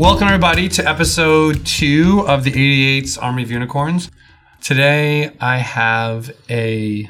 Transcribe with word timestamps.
Welcome, 0.00 0.28
everybody, 0.28 0.66
to 0.70 0.88
episode 0.88 1.66
two 1.66 2.24
of 2.26 2.42
the 2.42 2.52
88's 2.52 3.18
Army 3.18 3.42
of 3.42 3.50
Unicorns. 3.50 4.10
Today, 4.62 5.30
I 5.42 5.58
have 5.58 6.30
a 6.48 7.06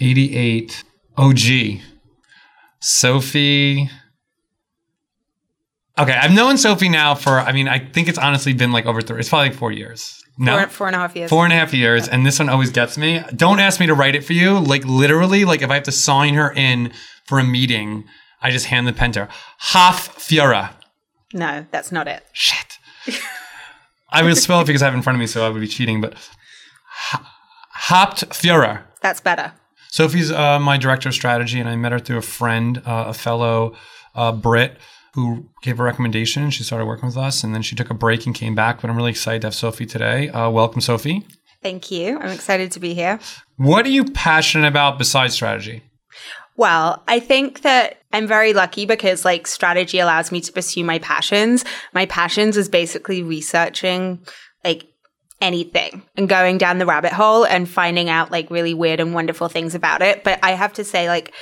88 0.00 0.82
OG, 1.18 1.82
Sophie. 2.78 3.90
Okay, 5.98 6.12
I've 6.14 6.32
known 6.32 6.56
Sophie 6.56 6.88
now 6.88 7.14
for, 7.14 7.40
I 7.40 7.52
mean, 7.52 7.68
I 7.68 7.78
think 7.78 8.08
it's 8.08 8.16
honestly 8.16 8.54
been 8.54 8.72
like 8.72 8.86
over 8.86 9.02
three, 9.02 9.20
it's 9.20 9.28
probably 9.28 9.50
like 9.50 9.58
four 9.58 9.70
years. 9.70 10.18
No, 10.38 10.60
Four, 10.60 10.68
four 10.68 10.86
and 10.86 10.96
a 10.96 10.98
half 10.98 11.14
years. 11.14 11.28
Four 11.28 11.44
and 11.44 11.52
a 11.52 11.56
half 11.56 11.74
years, 11.74 12.08
and 12.08 12.24
this 12.24 12.38
one 12.38 12.48
always 12.48 12.70
gets 12.70 12.96
me. 12.96 13.22
Don't 13.36 13.60
ask 13.60 13.80
me 13.80 13.86
to 13.86 13.94
write 13.94 14.14
it 14.14 14.24
for 14.24 14.32
you. 14.32 14.58
Like 14.58 14.86
literally, 14.86 15.44
like 15.44 15.60
if 15.60 15.68
I 15.68 15.74
have 15.74 15.82
to 15.82 15.92
sign 15.92 16.32
her 16.32 16.50
in 16.50 16.94
for 17.26 17.38
a 17.38 17.44
meeting, 17.44 18.04
I 18.40 18.50
just 18.50 18.64
hand 18.64 18.88
the 18.88 18.94
pen 18.94 19.12
to 19.12 19.26
her. 19.26 19.28
Hoff 19.58 20.16
Fiora. 20.16 20.79
No, 21.32 21.66
that's 21.70 21.92
not 21.92 22.08
it. 22.08 22.24
Shit. 22.32 22.78
I 24.10 24.22
would 24.22 24.36
spell 24.36 24.60
it 24.60 24.66
because 24.66 24.82
I 24.82 24.86
have 24.86 24.94
it 24.94 24.98
in 24.98 25.02
front 25.02 25.16
of 25.16 25.20
me, 25.20 25.26
so 25.26 25.46
I 25.46 25.48
would 25.48 25.60
be 25.60 25.68
cheating. 25.68 26.00
But 26.00 26.14
Fiora. 27.90 28.82
That's 29.00 29.20
better. 29.20 29.52
Sophie's 29.88 30.30
uh, 30.30 30.58
my 30.58 30.76
director 30.76 31.08
of 31.08 31.14
strategy, 31.14 31.58
and 31.58 31.68
I 31.68 31.76
met 31.76 31.92
her 31.92 31.98
through 31.98 32.18
a 32.18 32.22
friend, 32.22 32.78
uh, 32.86 33.06
a 33.08 33.14
fellow 33.14 33.74
uh, 34.14 34.32
Brit, 34.32 34.76
who 35.14 35.48
gave 35.62 35.80
a 35.80 35.82
recommendation. 35.82 36.50
She 36.50 36.62
started 36.62 36.86
working 36.86 37.06
with 37.06 37.16
us, 37.16 37.42
and 37.42 37.54
then 37.54 37.62
she 37.62 37.74
took 37.74 37.90
a 37.90 37.94
break 37.94 38.26
and 38.26 38.34
came 38.34 38.54
back. 38.54 38.80
But 38.80 38.90
I'm 38.90 38.96
really 38.96 39.10
excited 39.10 39.42
to 39.42 39.48
have 39.48 39.54
Sophie 39.54 39.86
today. 39.86 40.28
Uh, 40.28 40.50
welcome, 40.50 40.80
Sophie. 40.80 41.26
Thank 41.62 41.90
you. 41.90 42.18
I'm 42.18 42.30
excited 42.30 42.72
to 42.72 42.80
be 42.80 42.94
here. 42.94 43.18
What 43.56 43.84
are 43.84 43.90
you 43.90 44.04
passionate 44.04 44.68
about 44.68 44.98
besides 44.98 45.34
strategy? 45.34 45.82
Well, 46.60 47.02
I 47.08 47.20
think 47.20 47.62
that 47.62 48.02
I'm 48.12 48.26
very 48.26 48.52
lucky 48.52 48.84
because 48.84 49.24
like 49.24 49.46
strategy 49.46 49.98
allows 49.98 50.30
me 50.30 50.42
to 50.42 50.52
pursue 50.52 50.84
my 50.84 50.98
passions. 50.98 51.64
My 51.94 52.04
passions 52.04 52.58
is 52.58 52.68
basically 52.68 53.22
researching 53.22 54.20
like 54.62 54.84
anything 55.40 56.02
and 56.18 56.28
going 56.28 56.58
down 56.58 56.76
the 56.76 56.84
rabbit 56.84 57.14
hole 57.14 57.46
and 57.46 57.66
finding 57.66 58.10
out 58.10 58.30
like 58.30 58.50
really 58.50 58.74
weird 58.74 59.00
and 59.00 59.14
wonderful 59.14 59.48
things 59.48 59.74
about 59.74 60.02
it. 60.02 60.22
But 60.22 60.38
I 60.42 60.50
have 60.50 60.74
to 60.74 60.84
say 60.84 61.08
like 61.08 61.32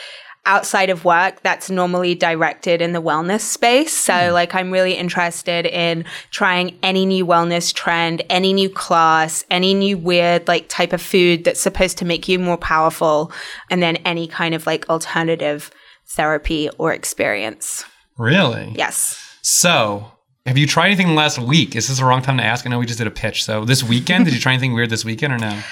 outside 0.49 0.89
of 0.91 1.05
work 1.05 1.41
that's 1.43 1.71
normally 1.71 2.15
directed 2.15 2.81
in 2.81 2.93
the 2.93 3.03
wellness 3.03 3.43
space. 3.43 3.93
So 3.93 4.13
mm. 4.13 4.33
like 4.33 4.55
I'm 4.55 4.73
really 4.73 4.95
interested 4.95 5.67
in 5.67 6.05
trying 6.31 6.77
any 6.83 7.07
new 7.07 7.25
wellness 7.25 7.73
trend, 7.73 8.23
any 8.31 8.53
new 8.53 8.71
class, 8.71 9.45
any 9.51 9.75
new 9.75 9.99
weird 9.99 10.49
like 10.49 10.69
type 10.69 10.93
of 10.93 11.03
food 11.03 11.45
that's 11.45 11.61
supposed 11.61 11.99
to 11.99 12.05
make 12.05 12.27
you 12.27 12.39
more 12.39 12.57
powerful 12.57 13.31
and 13.71 13.83
then 13.83 13.97
any 13.99 14.27
kind 14.27 14.55
of 14.55 14.67
like 14.67 14.89
alternative 14.89 15.71
therapy 16.09 16.71
or 16.79 16.93
experience. 16.93 17.85
Really? 18.17 18.73
Yes. 18.75 19.37
So, 19.43 20.11
have 20.47 20.57
you 20.57 20.67
tried 20.67 20.87
anything 20.87 21.15
last 21.15 21.39
week? 21.39 21.77
Is 21.77 21.89
this 21.89 21.99
the 21.99 22.05
wrong 22.07 22.23
time 22.23 22.39
to 22.39 22.43
ask? 22.43 22.67
I 22.67 22.71
know 22.71 22.79
we 22.79 22.87
just 22.87 22.99
did 22.99 23.07
a 23.07 23.11
pitch. 23.11 23.45
So, 23.45 23.67
this 23.67 23.85
weekend, 23.85 24.25
did 24.25 24.35
you 24.35 24.41
try 24.41 24.53
anything 24.53 24.73
weird 24.73 24.89
this 24.89 25.05
weekend 25.05 25.35
or 25.35 25.39
no? 25.39 25.62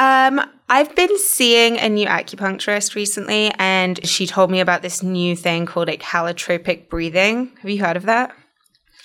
Um, 0.00 0.40
I've 0.70 0.96
been 0.96 1.18
seeing 1.18 1.78
a 1.78 1.90
new 1.90 2.06
acupuncturist 2.06 2.94
recently, 2.94 3.52
and 3.58 4.04
she 4.06 4.26
told 4.26 4.50
me 4.50 4.60
about 4.60 4.80
this 4.80 5.02
new 5.02 5.36
thing 5.36 5.66
called 5.66 5.88
like 5.88 6.00
holotropic 6.00 6.88
breathing. 6.88 7.52
Have 7.60 7.70
you 7.70 7.84
heard 7.84 7.98
of 7.98 8.04
that? 8.04 8.34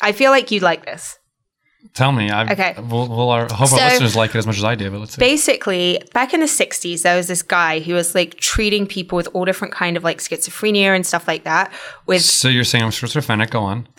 I 0.01 0.13
feel 0.13 0.31
like 0.31 0.51
you'd 0.51 0.63
like 0.63 0.85
this. 0.85 1.19
Tell 1.93 2.13
me. 2.13 2.31
I've, 2.31 2.49
okay. 2.49 2.75
We'll, 2.77 3.09
we'll 3.09 3.29
our, 3.29 3.47
hope 3.51 3.67
so, 3.67 3.77
our 3.77 3.89
listeners 3.89 4.15
like 4.15 4.33
it 4.35 4.37
as 4.37 4.47
much 4.47 4.57
as 4.57 4.63
I 4.63 4.75
do. 4.75 4.89
But 4.89 5.01
let's 5.01 5.15
see. 5.15 5.19
Basically, 5.19 6.01
back 6.13 6.33
in 6.33 6.39
the 6.39 6.45
'60s, 6.45 7.01
there 7.01 7.17
was 7.17 7.27
this 7.27 7.43
guy 7.43 7.81
who 7.81 7.93
was 7.93 8.15
like 8.15 8.35
treating 8.35 8.87
people 8.87 9.17
with 9.17 9.27
all 9.33 9.43
different 9.43 9.73
kind 9.73 9.97
of 9.97 10.03
like 10.03 10.19
schizophrenia 10.19 10.95
and 10.95 11.05
stuff 11.05 11.27
like 11.27 11.43
that. 11.43 11.73
With 12.05 12.21
so 12.21 12.47
you're 12.47 12.63
saying 12.63 12.85
I'm 12.85 12.91
schizophrenic? 12.91 13.49
Go 13.49 13.61
on. 13.61 13.89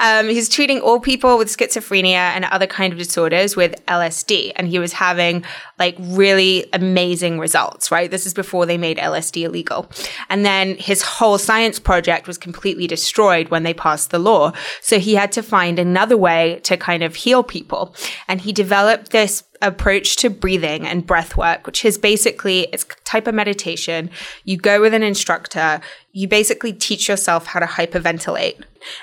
Um, 0.00 0.28
he's 0.28 0.48
treating 0.48 0.80
all 0.80 1.00
people 1.00 1.38
with 1.38 1.48
schizophrenia 1.48 2.14
and 2.14 2.44
other 2.46 2.66
kind 2.66 2.92
of 2.92 2.98
disorders 2.98 3.56
with 3.56 3.84
LSD, 3.86 4.52
and 4.56 4.68
he 4.68 4.78
was 4.78 4.92
having 4.92 5.44
like 5.78 5.96
really 5.98 6.66
amazing 6.72 7.38
results. 7.38 7.90
Right, 7.90 8.10
this 8.10 8.26
is 8.26 8.34
before 8.34 8.66
they 8.66 8.78
made 8.78 8.98
LSD 8.98 9.42
illegal, 9.42 9.90
and 10.28 10.44
then 10.44 10.76
his 10.76 11.02
whole 11.02 11.38
science 11.38 11.78
project 11.78 12.26
was 12.26 12.38
completely 12.38 12.86
destroyed 12.86 13.48
when 13.48 13.62
they 13.62 13.74
passed 13.74 14.10
the 14.10 14.18
law. 14.18 14.52
So 14.80 14.98
he 14.98 15.14
had 15.14 15.32
to 15.32 15.42
find 15.42 15.78
another 15.78 16.16
way 16.16 16.60
to 16.64 16.76
kind 16.76 17.02
of 17.02 17.14
heal 17.14 17.42
people, 17.42 17.94
and 18.28 18.40
he 18.40 18.52
developed 18.52 19.10
this 19.10 19.42
approach 19.62 20.16
to 20.16 20.30
breathing 20.30 20.86
and 20.86 21.06
breath 21.06 21.36
work, 21.36 21.66
which 21.66 21.84
is 21.84 21.98
basically 21.98 22.68
it's 22.72 22.84
type 23.04 23.26
of 23.26 23.34
meditation. 23.34 24.10
You 24.44 24.56
go 24.56 24.80
with 24.80 24.94
an 24.94 25.02
instructor, 25.02 25.80
you 26.12 26.28
basically 26.28 26.72
teach 26.72 27.08
yourself 27.08 27.46
how 27.46 27.60
to 27.60 27.66
hyperventilate. 27.66 28.62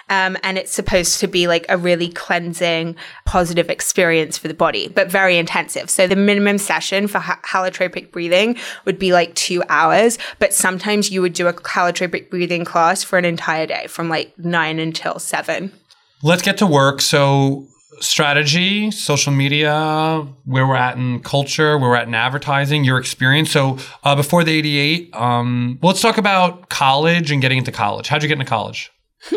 Um, 0.10 0.38
and 0.44 0.58
it's 0.58 0.72
supposed 0.72 1.20
to 1.20 1.28
be 1.28 1.48
like 1.48 1.66
a 1.70 1.78
really 1.78 2.10
cleansing, 2.10 2.96
positive 3.26 3.70
experience 3.70 4.38
for 4.38 4.48
the 4.48 4.54
body, 4.54 4.88
but 4.88 5.12
very 5.12 5.38
intensive. 5.38 5.90
So 5.90 6.08
the 6.08 6.16
minimum 6.16 6.58
session 6.58 7.08
for 7.08 7.20
ha- 7.20 7.40
holotropic 7.46 8.12
breathing 8.12 8.58
would 8.86 8.98
be 8.98 9.12
like 9.12 9.36
two 9.36 9.62
hours, 9.70 10.18
but 10.40 10.54
sometimes 10.54 11.12
you 11.12 11.22
would 11.22 11.34
do 11.34 11.48
a 11.48 11.54
holotropic 11.54 12.30
breathing 12.30 12.64
class 12.64 13.04
for 13.04 13.18
an 13.18 13.26
entire 13.26 13.68
day 13.68 13.88
from 13.88 14.10
like 14.10 14.38
nine 14.38 14.80
until 14.80 15.20
seven. 15.20 15.74
Let's 16.22 16.42
get 16.42 16.58
to 16.60 16.66
work. 16.66 17.02
So 17.02 17.68
strategy, 18.00 18.92
social 18.92 19.32
media, 19.32 20.28
where 20.46 20.68
we're 20.68 20.76
at 20.76 20.98
in 20.98 21.22
culture, 21.22 21.78
where 21.78 21.90
we're 21.90 21.96
at 21.96 22.08
in 22.08 22.16
advertising, 22.16 22.84
your 22.84 22.98
experience. 22.98 23.52
So 23.52 23.78
uh, 24.04 24.16
before 24.16 24.44
the 24.44 24.52
88, 24.58 25.16
um, 25.16 25.80
let's 25.82 26.02
talk 26.02 26.18
about 26.18 26.70
college 26.70 27.32
and 27.32 27.42
getting 27.42 27.58
into 27.58 27.72
college. 27.72 28.08
How'd 28.08 28.24
you 28.24 28.28
get 28.28 28.40
into 28.40 28.46
college? 28.46 28.92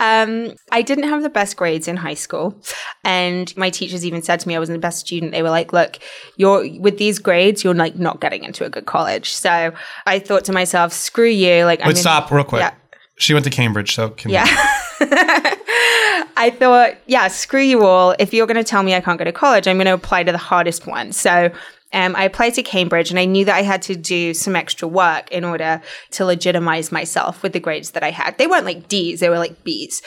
um, 0.00 0.54
I 0.70 0.82
didn't 0.82 1.08
have 1.08 1.22
the 1.22 1.28
best 1.28 1.56
grades 1.56 1.88
in 1.88 1.96
high 1.96 2.14
school, 2.14 2.60
and 3.04 3.54
my 3.56 3.70
teachers 3.70 4.06
even 4.06 4.22
said 4.22 4.40
to 4.40 4.48
me 4.48 4.54
I 4.54 4.58
wasn't 4.58 4.76
the 4.76 4.80
best 4.80 5.00
student. 5.00 5.32
They 5.32 5.42
were 5.42 5.50
like, 5.50 5.72
"Look, 5.72 5.98
you're 6.36 6.78
with 6.78 6.98
these 6.98 7.18
grades, 7.18 7.64
you're 7.64 7.74
like 7.74 7.96
not 7.96 8.20
getting 8.20 8.44
into 8.44 8.64
a 8.64 8.70
good 8.70 8.86
college." 8.86 9.32
So 9.32 9.72
I 10.06 10.18
thought 10.18 10.44
to 10.46 10.52
myself, 10.52 10.92
"Screw 10.92 11.26
you!" 11.26 11.64
Like, 11.64 11.84
Wait, 11.84 11.96
stop 11.96 12.30
real 12.30 12.44
quick. 12.44 12.60
Yeah. 12.60 12.74
She 13.18 13.34
went 13.34 13.44
to 13.44 13.50
Cambridge, 13.50 13.94
so 13.94 14.14
yeah. 14.24 14.46
I 16.36 16.50
thought, 16.50 16.94
yeah, 17.06 17.28
screw 17.28 17.60
you 17.60 17.84
all. 17.84 18.14
If 18.18 18.32
you're 18.32 18.46
going 18.46 18.56
to 18.56 18.64
tell 18.64 18.82
me 18.82 18.94
I 18.94 19.00
can't 19.00 19.18
go 19.18 19.24
to 19.24 19.32
college, 19.32 19.66
I'm 19.66 19.76
going 19.76 19.86
to 19.86 19.94
apply 19.94 20.24
to 20.24 20.32
the 20.32 20.38
hardest 20.38 20.86
one. 20.86 21.12
So 21.12 21.52
um, 21.92 22.14
I 22.14 22.24
applied 22.24 22.54
to 22.54 22.62
Cambridge 22.62 23.10
and 23.10 23.18
I 23.18 23.24
knew 23.24 23.44
that 23.44 23.56
I 23.56 23.62
had 23.62 23.82
to 23.82 23.96
do 23.96 24.32
some 24.32 24.54
extra 24.54 24.86
work 24.86 25.30
in 25.32 25.44
order 25.44 25.82
to 26.12 26.24
legitimize 26.24 26.92
myself 26.92 27.42
with 27.42 27.52
the 27.52 27.60
grades 27.60 27.92
that 27.92 28.02
I 28.02 28.10
had. 28.10 28.38
They 28.38 28.46
weren't 28.46 28.64
like 28.64 28.88
D's, 28.88 29.20
they 29.20 29.28
were 29.28 29.38
like 29.38 29.64
B's. 29.64 30.02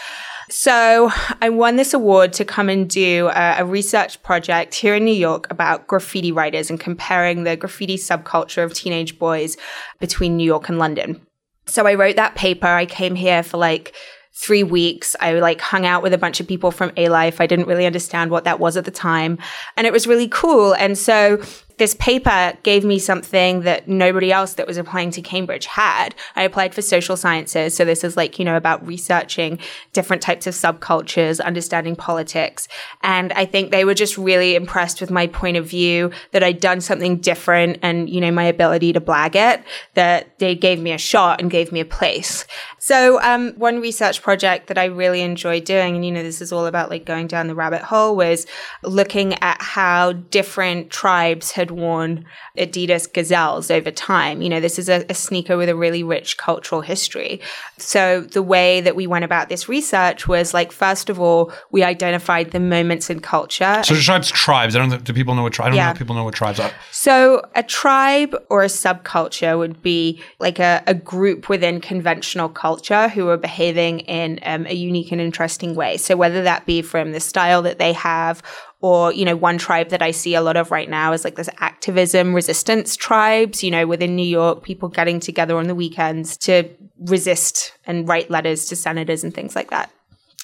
So 0.50 1.10
I 1.42 1.50
won 1.50 1.78
this 1.78 1.94
award 1.94 2.34
to 2.34 2.46
come 2.46 2.70
and 2.70 2.90
do 2.90 3.28
a, 3.28 3.56
a, 3.60 3.66
research 3.66 4.22
project 4.24 4.76
here 4.76 4.94
in 4.94 5.06
New 5.06 5.14
York 5.14 5.50
about 5.50 5.88
graffiti 5.88 6.32
writers 6.32 6.70
and 6.70 6.80
comparing 6.80 7.44
the 7.44 7.56
graffiti 7.56 7.96
subculture 7.96 8.64
of 8.64 8.74
teenage 8.74 9.18
boys 9.18 9.58
between 10.00 10.36
New 10.36 10.46
York 10.46 10.68
and 10.70 10.78
London. 10.78 11.26
So 11.66 11.88
I 11.88 11.96
wrote 11.96 12.18
that 12.18 12.36
paper. 12.36 12.68
I 12.68 12.86
came 12.86 13.16
here 13.16 13.42
for 13.42 13.58
like 13.58 13.96
three 14.36 14.64
weeks. 14.64 15.16
I 15.20 15.34
like 15.34 15.62
hung 15.62 15.86
out 15.86 16.02
with 16.02 16.14
a 16.14 16.18
bunch 16.18 16.40
of 16.40 16.48
people 16.48 16.72
from 16.72 16.92
A 16.98 17.10
Life. 17.10 17.40
I 17.40 17.48
didn't 17.48 17.68
really 17.68 17.86
understand 17.86 18.32
what 18.32 18.46
that 18.46 18.60
was 18.60 18.76
at 18.78 18.86
the 18.86 18.92
time. 18.92 19.38
And 19.78 19.86
it 19.86 19.94
was 19.94 20.08
really 20.08 20.28
cool. 20.28 20.74
And 20.74 20.98
so 20.98 21.42
this 21.78 21.96
paper 21.96 22.54
gave 22.64 22.84
me 22.86 23.00
something 23.00 23.62
that 23.62 23.88
nobody 23.88 24.32
else 24.32 24.54
that 24.56 24.68
was 24.68 24.78
applying 24.78 25.12
to 25.12 25.22
Cambridge 25.22 25.66
had. 25.66 26.16
I 26.36 26.44
applied 26.44 26.74
for 26.74 26.82
social 26.82 27.18
sciences. 27.18 27.76
So 27.76 27.84
this 27.84 28.04
is 28.04 28.16
like, 28.16 28.38
you 28.38 28.46
know, 28.46 28.56
about 28.56 28.86
researching 28.86 29.60
different 29.92 30.22
types 30.22 30.46
of 30.48 30.54
subcultures, 30.54 31.44
understanding 31.44 31.96
politics. 31.96 32.68
And 33.02 33.34
I 33.34 33.46
think 33.46 33.72
they 33.72 33.86
were 33.86 33.94
just 33.94 34.18
really 34.18 34.56
impressed 34.56 35.02
with 35.02 35.10
my 35.10 35.28
point 35.28 35.58
of 35.58 35.66
view 35.66 36.12
that 36.32 36.44
I'd 36.44 36.60
done 36.60 36.82
something 36.82 37.18
different 37.18 37.80
and, 37.82 38.10
you 38.10 38.22
know, 38.22 38.32
my 38.32 38.44
ability 38.44 38.94
to 38.94 39.02
blag 39.02 39.36
it, 39.36 39.64
that 39.96 40.38
they 40.40 40.56
gave 40.56 40.80
me 40.80 40.92
a 40.92 40.98
shot 40.98 41.42
and 41.42 41.50
gave 41.50 41.72
me 41.72 41.80
a 41.80 41.86
place. 41.86 42.46
So, 42.80 43.22
um, 43.22 43.54
one 43.54 43.80
research 43.80 44.22
project 44.22 44.68
that 44.68 44.78
I 44.78 44.86
really 44.86 45.22
enjoyed 45.22 45.64
doing, 45.64 45.96
and, 45.96 46.06
you 46.06 46.12
know, 46.12 46.24
this 46.24 46.42
is 46.42 46.52
all 46.52 46.66
about 46.66 46.90
like 46.90 47.06
going 47.06 47.28
down 47.28 47.48
the 47.48 47.56
rabbit 47.56 47.82
hole 47.82 48.16
was 48.16 48.46
looking 48.84 49.34
at 49.42 49.62
how 49.62 50.12
different 50.14 50.90
tribes 50.90 51.52
had 51.64 51.72
worn 51.72 52.26
Adidas 52.58 53.12
Gazelles 53.12 53.72
over 53.72 53.90
time. 53.90 54.42
You 54.42 54.50
know, 54.50 54.60
this 54.60 54.78
is 54.78 54.90
a, 54.90 55.06
a, 55.10 55.14
sneaker 55.14 55.56
with 55.56 55.70
a 55.70 55.76
really 55.76 56.04
rich 56.04 56.38
cultural 56.38 56.82
history. 56.82 57.40
So 57.78 58.22
the 58.22 58.44
way 58.44 58.82
that 58.82 58.96
we 58.96 59.08
went 59.08 59.24
about 59.24 59.48
this 59.48 59.70
research 59.70 60.28
was 60.28 60.54
like, 60.54 60.72
first 60.72 61.10
of 61.10 61.20
all, 61.20 61.52
we 61.72 61.84
identified 61.84 62.52
the 62.52 62.60
moments 62.60 63.10
in 63.10 63.22
culture. 63.22 63.82
So 63.86 63.96
tribes, 63.96 64.30
tribes. 64.30 64.76
I 64.76 64.80
don't 64.80 64.90
know, 64.90 64.98
do 64.98 65.14
people 65.14 65.36
know 65.36 65.44
what 65.44 65.54
tribes? 65.54 65.68
I 65.68 65.70
don't 65.70 65.78
yeah. 65.78 65.86
know 65.86 65.92
if 65.92 65.98
people 65.98 66.16
know 66.16 66.26
what 66.26 66.36
tribes 66.36 66.60
are. 66.60 66.72
So 66.92 67.42
a 67.56 67.64
tribe 67.64 68.36
or 68.50 68.64
a 68.64 68.68
subculture 68.68 69.58
would 69.58 69.82
be 69.82 70.22
like 70.40 70.60
a, 70.60 70.84
a 70.86 70.94
group 70.94 71.48
within 71.48 71.80
conventional 71.80 72.50
culture 72.50 73.08
who 73.08 73.30
are 73.30 73.38
behaving 73.38 74.02
in 74.02 74.40
um, 74.44 74.66
a 74.66 74.74
unique 74.74 75.12
and 75.12 75.22
interesting 75.22 75.76
way. 75.76 75.98
So 75.98 76.18
whether 76.18 76.44
that 76.44 76.66
be 76.66 76.82
from 76.82 77.14
the 77.14 77.20
style 77.20 77.62
that 77.62 77.80
they 77.80 77.94
have 77.94 78.44
or 78.84 79.14
you 79.14 79.26
know 79.26 79.36
one 79.36 79.58
tribe 79.58 79.90
that 79.90 80.02
i 80.04 80.12
see 80.12 80.36
a 80.36 80.42
lot 80.42 80.58
of 80.58 80.70
right 80.70 80.90
now 80.90 81.14
is 81.14 81.24
like 81.24 81.36
this 81.36 81.50
activism 81.60 82.36
resistance 82.36 82.96
tribes 82.96 83.64
you 83.64 83.72
know 83.72 83.88
within 83.88 84.16
new 84.16 84.26
york 84.26 84.62
people 84.62 84.90
getting 84.90 85.20
together 85.20 85.58
on 85.58 85.68
the 85.68 85.74
weekends 85.74 86.38
to 86.38 86.70
resist 87.00 87.74
and 87.88 88.08
write 88.08 88.30
letters 88.30 88.66
to 88.66 88.76
senators 88.76 89.24
and 89.24 89.34
things 89.34 89.56
like 89.56 89.72
that 89.72 89.90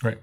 Right. 0.02 0.18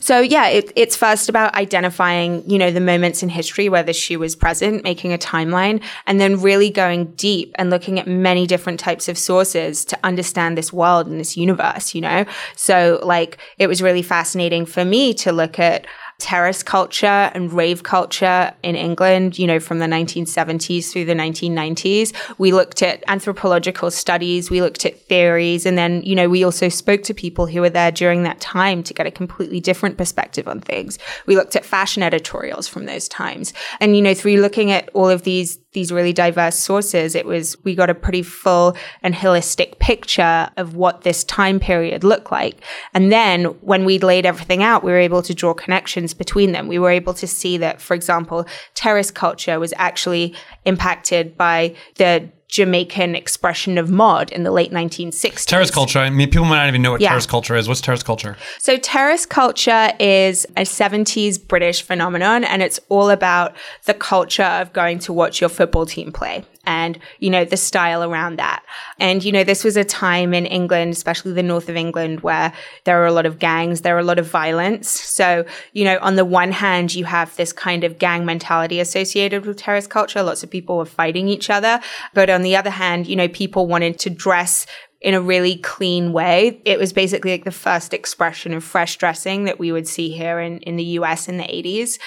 So 0.00 0.18
yeah, 0.18 0.48
it, 0.48 0.72
it's 0.74 0.96
first 0.96 1.28
about 1.28 1.54
identifying, 1.54 2.42
you 2.50 2.58
know, 2.58 2.72
the 2.72 2.80
moments 2.80 3.22
in 3.22 3.28
history 3.28 3.68
where 3.68 3.84
the 3.84 3.92
shoe 3.92 4.18
was 4.18 4.34
present, 4.34 4.82
making 4.82 5.12
a 5.12 5.18
timeline, 5.18 5.84
and 6.08 6.20
then 6.20 6.40
really 6.40 6.68
going 6.68 7.12
deep 7.12 7.52
and 7.54 7.70
looking 7.70 8.00
at 8.00 8.08
many 8.08 8.48
different 8.48 8.80
types 8.80 9.08
of 9.08 9.16
sources 9.16 9.84
to 9.84 9.98
understand 10.02 10.58
this 10.58 10.72
world 10.72 11.06
and 11.06 11.20
this 11.20 11.36
universe, 11.36 11.94
you 11.94 12.00
know? 12.00 12.24
So 12.56 12.98
like 13.04 13.38
it 13.56 13.68
was 13.68 13.80
really 13.80 14.02
fascinating 14.02 14.66
for 14.66 14.84
me 14.84 15.14
to 15.14 15.30
look 15.30 15.60
at 15.60 15.86
terrace 16.20 16.62
culture 16.62 17.06
and 17.06 17.52
rave 17.52 17.82
culture 17.82 18.52
in 18.62 18.76
England, 18.76 19.38
you 19.38 19.46
know, 19.46 19.58
from 19.58 19.78
the 19.78 19.86
1970s 19.86 20.92
through 20.92 21.06
the 21.06 21.14
1990s. 21.14 22.12
We 22.38 22.52
looked 22.52 22.82
at 22.82 23.02
anthropological 23.08 23.90
studies, 23.90 24.50
we 24.50 24.60
looked 24.60 24.84
at 24.84 25.00
theories, 25.00 25.66
and 25.66 25.76
then, 25.76 26.02
you 26.02 26.14
know, 26.14 26.28
we 26.28 26.44
also 26.44 26.68
spoke 26.68 27.02
to 27.04 27.14
people 27.14 27.46
who 27.46 27.60
were 27.60 27.70
there 27.70 27.90
during 27.90 28.22
that 28.22 28.40
time 28.40 28.82
to 28.84 28.94
get 28.94 29.06
a 29.06 29.10
completely 29.10 29.60
different 29.60 29.96
perspective 29.96 30.46
on 30.46 30.60
things. 30.60 30.98
We 31.26 31.36
looked 31.36 31.56
at 31.56 31.64
fashion 31.64 32.02
editorials 32.02 32.68
from 32.68 32.86
those 32.86 33.08
times. 33.08 33.52
And, 33.80 33.96
you 33.96 34.02
know, 34.02 34.14
through 34.14 34.40
looking 34.40 34.70
at 34.70 34.90
all 34.94 35.08
of 35.08 35.22
these 35.22 35.58
these 35.72 35.92
really 35.92 36.12
diverse 36.12 36.56
sources, 36.56 37.14
it 37.14 37.26
was, 37.26 37.56
we 37.64 37.74
got 37.74 37.90
a 37.90 37.94
pretty 37.94 38.22
full 38.22 38.76
and 39.02 39.14
holistic 39.14 39.78
picture 39.78 40.50
of 40.56 40.74
what 40.74 41.02
this 41.02 41.22
time 41.24 41.60
period 41.60 42.02
looked 42.02 42.32
like. 42.32 42.60
And 42.92 43.12
then 43.12 43.44
when 43.44 43.84
we 43.84 43.98
laid 43.98 44.26
everything 44.26 44.62
out, 44.62 44.82
we 44.82 44.90
were 44.90 44.98
able 44.98 45.22
to 45.22 45.34
draw 45.34 45.54
connections 45.54 46.12
between 46.12 46.52
them. 46.52 46.66
We 46.66 46.78
were 46.78 46.90
able 46.90 47.14
to 47.14 47.26
see 47.26 47.56
that, 47.58 47.80
for 47.80 47.94
example, 47.94 48.46
terrace 48.74 49.10
culture 49.10 49.60
was 49.60 49.72
actually 49.76 50.34
impacted 50.64 51.36
by 51.36 51.76
the 51.96 52.30
Jamaican 52.50 53.14
expression 53.14 53.78
of 53.78 53.90
mod 53.90 54.30
in 54.32 54.42
the 54.42 54.50
late 54.50 54.72
1960s. 54.72 55.46
Terrace 55.46 55.70
culture. 55.70 56.00
I 56.00 56.10
mean, 56.10 56.28
people 56.30 56.46
might 56.46 56.58
not 56.58 56.68
even 56.68 56.82
know 56.82 56.92
what 56.92 57.00
yeah. 57.00 57.10
terrace 57.10 57.26
culture 57.26 57.56
is. 57.56 57.68
What's 57.68 57.80
terrace 57.80 58.02
culture? 58.02 58.36
So, 58.58 58.76
terrace 58.76 59.24
culture 59.24 59.92
is 59.98 60.44
a 60.56 60.62
70s 60.62 61.46
British 61.46 61.82
phenomenon, 61.82 62.44
and 62.44 62.62
it's 62.62 62.80
all 62.88 63.10
about 63.10 63.54
the 63.84 63.94
culture 63.94 64.42
of 64.42 64.72
going 64.72 64.98
to 65.00 65.12
watch 65.12 65.40
your 65.40 65.50
football 65.50 65.86
team 65.86 66.12
play 66.12 66.44
and, 66.64 66.98
you 67.18 67.30
know, 67.30 67.44
the 67.44 67.56
style 67.56 68.02
around 68.04 68.36
that. 68.36 68.62
And, 68.98 69.24
you 69.24 69.32
know, 69.32 69.44
this 69.44 69.64
was 69.64 69.76
a 69.76 69.84
time 69.84 70.34
in 70.34 70.46
England, 70.46 70.92
especially 70.92 71.32
the 71.32 71.42
north 71.42 71.68
of 71.68 71.76
England, 71.76 72.20
where 72.20 72.52
there 72.84 72.98
were 72.98 73.06
a 73.06 73.12
lot 73.12 73.26
of 73.26 73.38
gangs, 73.38 73.80
there 73.80 73.94
were 73.94 74.00
a 74.00 74.04
lot 74.04 74.18
of 74.18 74.26
violence. 74.26 74.90
So, 75.20 75.44
you 75.72 75.84
know, 75.84 75.98
on 76.00 76.16
the 76.16 76.24
one 76.24 76.52
hand, 76.52 76.94
you 76.94 77.04
have 77.04 77.34
this 77.36 77.52
kind 77.52 77.84
of 77.84 77.98
gang 77.98 78.24
mentality 78.24 78.80
associated 78.80 79.44
with 79.44 79.56
terrace 79.56 79.86
culture. 79.86 80.22
Lots 80.22 80.42
of 80.42 80.50
people 80.50 80.78
were 80.78 80.86
fighting 80.86 81.28
each 81.28 81.50
other. 81.50 81.80
But 82.14 82.30
on 82.30 82.42
the 82.42 82.56
other 82.56 82.70
hand, 82.70 83.06
you 83.06 83.16
know, 83.16 83.28
people 83.28 83.66
wanted 83.66 83.98
to 84.00 84.10
dress 84.10 84.66
in 85.00 85.14
a 85.14 85.20
really 85.20 85.56
clean 85.56 86.12
way. 86.12 86.60
It 86.64 86.78
was 86.78 86.92
basically 86.92 87.32
like 87.32 87.44
the 87.44 87.50
first 87.50 87.94
expression 87.94 88.52
of 88.52 88.62
fresh 88.62 88.96
dressing 88.98 89.44
that 89.44 89.58
we 89.58 89.72
would 89.72 89.88
see 89.88 90.10
here 90.10 90.38
in, 90.40 90.58
in 90.58 90.76
the 90.76 90.84
US 90.84 91.28
in 91.28 91.38
the 91.38 91.44
80s 91.44 91.98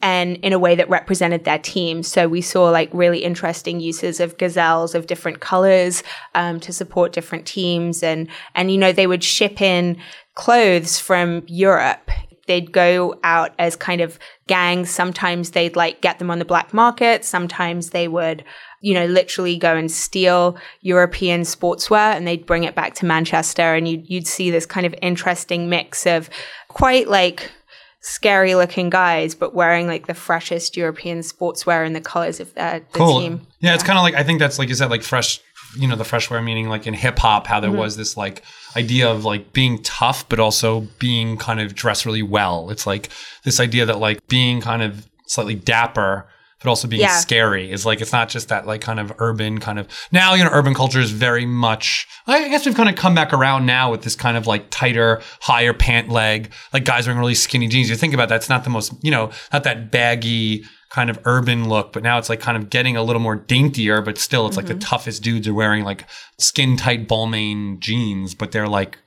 and 0.00 0.36
in 0.38 0.52
a 0.52 0.58
way 0.58 0.74
that 0.74 0.88
represented 0.88 1.44
their 1.44 1.58
team. 1.58 2.02
So 2.02 2.28
we 2.28 2.40
saw 2.40 2.70
like 2.70 2.90
really 2.92 3.24
interesting 3.24 3.80
uses 3.80 4.20
of 4.20 4.38
gazelles 4.38 4.94
of 4.94 5.06
different 5.06 5.40
colors 5.40 6.02
um, 6.34 6.60
to 6.60 6.72
support 6.72 7.12
different 7.12 7.46
teams, 7.46 8.02
and 8.02 8.28
and 8.54 8.70
you 8.70 8.78
know 8.78 8.92
they 8.92 9.06
would 9.06 9.24
ship 9.24 9.60
in 9.60 9.96
clothes 10.34 10.98
from 10.98 11.42
Europe. 11.46 12.10
They'd 12.46 12.72
go 12.72 13.18
out 13.24 13.52
as 13.58 13.76
kind 13.76 14.00
of 14.00 14.18
gangs. 14.46 14.88
Sometimes 14.88 15.50
they'd 15.50 15.76
like 15.76 16.00
get 16.00 16.18
them 16.18 16.30
on 16.30 16.38
the 16.38 16.46
black 16.46 16.72
market. 16.72 17.24
Sometimes 17.24 17.90
they 17.90 18.08
would 18.08 18.42
you 18.80 18.94
know, 18.94 19.06
literally 19.06 19.56
go 19.56 19.76
and 19.76 19.90
steal 19.90 20.56
European 20.82 21.42
sportswear 21.42 22.14
and 22.14 22.26
they'd 22.26 22.46
bring 22.46 22.64
it 22.64 22.74
back 22.74 22.94
to 22.94 23.06
Manchester 23.06 23.74
and 23.74 23.88
you'd, 23.88 24.08
you'd 24.08 24.26
see 24.26 24.50
this 24.50 24.66
kind 24.66 24.86
of 24.86 24.94
interesting 25.02 25.68
mix 25.68 26.06
of 26.06 26.30
quite 26.68 27.08
like 27.08 27.50
scary 28.00 28.54
looking 28.54 28.90
guys, 28.90 29.34
but 29.34 29.54
wearing 29.54 29.86
like 29.86 30.06
the 30.06 30.14
freshest 30.14 30.76
European 30.76 31.20
sportswear 31.20 31.86
in 31.86 31.92
the 31.92 32.00
colors 32.00 32.40
of 32.40 32.52
their, 32.54 32.80
the 32.80 32.98
cool. 32.98 33.20
team. 33.20 33.40
Yeah, 33.60 33.70
yeah, 33.70 33.74
it's 33.74 33.84
kind 33.84 33.98
of 33.98 34.02
like 34.02 34.14
I 34.14 34.22
think 34.22 34.38
that's 34.38 34.58
like 34.58 34.68
you 34.68 34.74
said, 34.74 34.90
like 34.90 35.02
fresh. 35.02 35.40
You 35.76 35.86
know, 35.86 35.96
the 35.96 36.04
fresh 36.04 36.30
wear 36.30 36.40
meaning 36.40 36.70
like 36.70 36.86
in 36.86 36.94
hip 36.94 37.18
hop, 37.18 37.46
how 37.46 37.60
there 37.60 37.68
mm-hmm. 37.68 37.80
was 37.80 37.98
this 37.98 38.16
like 38.16 38.42
idea 38.74 39.10
of 39.10 39.26
like 39.26 39.52
being 39.52 39.82
tough, 39.82 40.26
but 40.28 40.40
also 40.40 40.88
being 40.98 41.36
kind 41.36 41.60
of 41.60 41.74
dressed 41.74 42.06
really 42.06 42.22
well. 42.22 42.70
It's 42.70 42.86
like 42.86 43.10
this 43.44 43.60
idea 43.60 43.84
that 43.84 43.98
like 43.98 44.26
being 44.28 44.62
kind 44.62 44.82
of 44.82 45.06
slightly 45.26 45.54
dapper 45.54 46.26
but 46.60 46.68
also 46.68 46.88
being 46.88 47.02
yeah. 47.02 47.18
scary 47.18 47.70
is 47.70 47.86
like 47.86 48.00
it's 48.00 48.12
not 48.12 48.28
just 48.28 48.48
that 48.48 48.66
like 48.66 48.80
kind 48.80 48.98
of 48.98 49.12
urban 49.18 49.58
kind 49.58 49.78
of 49.78 49.88
now 50.12 50.34
you 50.34 50.42
know 50.42 50.50
urban 50.52 50.74
culture 50.74 51.00
is 51.00 51.10
very 51.10 51.46
much 51.46 52.06
I 52.26 52.48
guess 52.48 52.66
we've 52.66 52.74
kind 52.74 52.88
of 52.88 52.96
come 52.96 53.14
back 53.14 53.32
around 53.32 53.66
now 53.66 53.90
with 53.90 54.02
this 54.02 54.16
kind 54.16 54.36
of 54.36 54.46
like 54.46 54.70
tighter 54.70 55.22
higher 55.40 55.72
pant 55.72 56.08
leg 56.08 56.52
like 56.72 56.84
guys 56.84 57.06
wearing 57.06 57.20
really 57.20 57.34
skinny 57.34 57.68
jeans 57.68 57.88
you 57.88 57.96
think 57.96 58.14
about 58.14 58.28
that 58.28 58.36
it's 58.36 58.48
not 58.48 58.64
the 58.64 58.70
most 58.70 58.92
you 59.02 59.10
know 59.10 59.30
not 59.52 59.64
that 59.64 59.90
baggy 59.90 60.64
kind 60.90 61.10
of 61.10 61.18
urban 61.24 61.68
look 61.68 61.92
but 61.92 62.02
now 62.02 62.18
it's 62.18 62.28
like 62.28 62.40
kind 62.40 62.56
of 62.56 62.70
getting 62.70 62.96
a 62.96 63.02
little 63.02 63.20
more 63.20 63.36
daintier 63.36 64.00
but 64.00 64.18
still 64.18 64.46
it's 64.46 64.56
mm-hmm. 64.56 64.66
like 64.66 64.66
the 64.66 64.74
mm-hmm. 64.74 64.88
toughest 64.88 65.22
dudes 65.22 65.46
are 65.46 65.54
wearing 65.54 65.84
like 65.84 66.04
skin 66.38 66.76
tight 66.76 67.06
Balmain 67.06 67.78
jeans 67.78 68.34
but 68.34 68.52
they're 68.52 68.68
like 68.68 68.98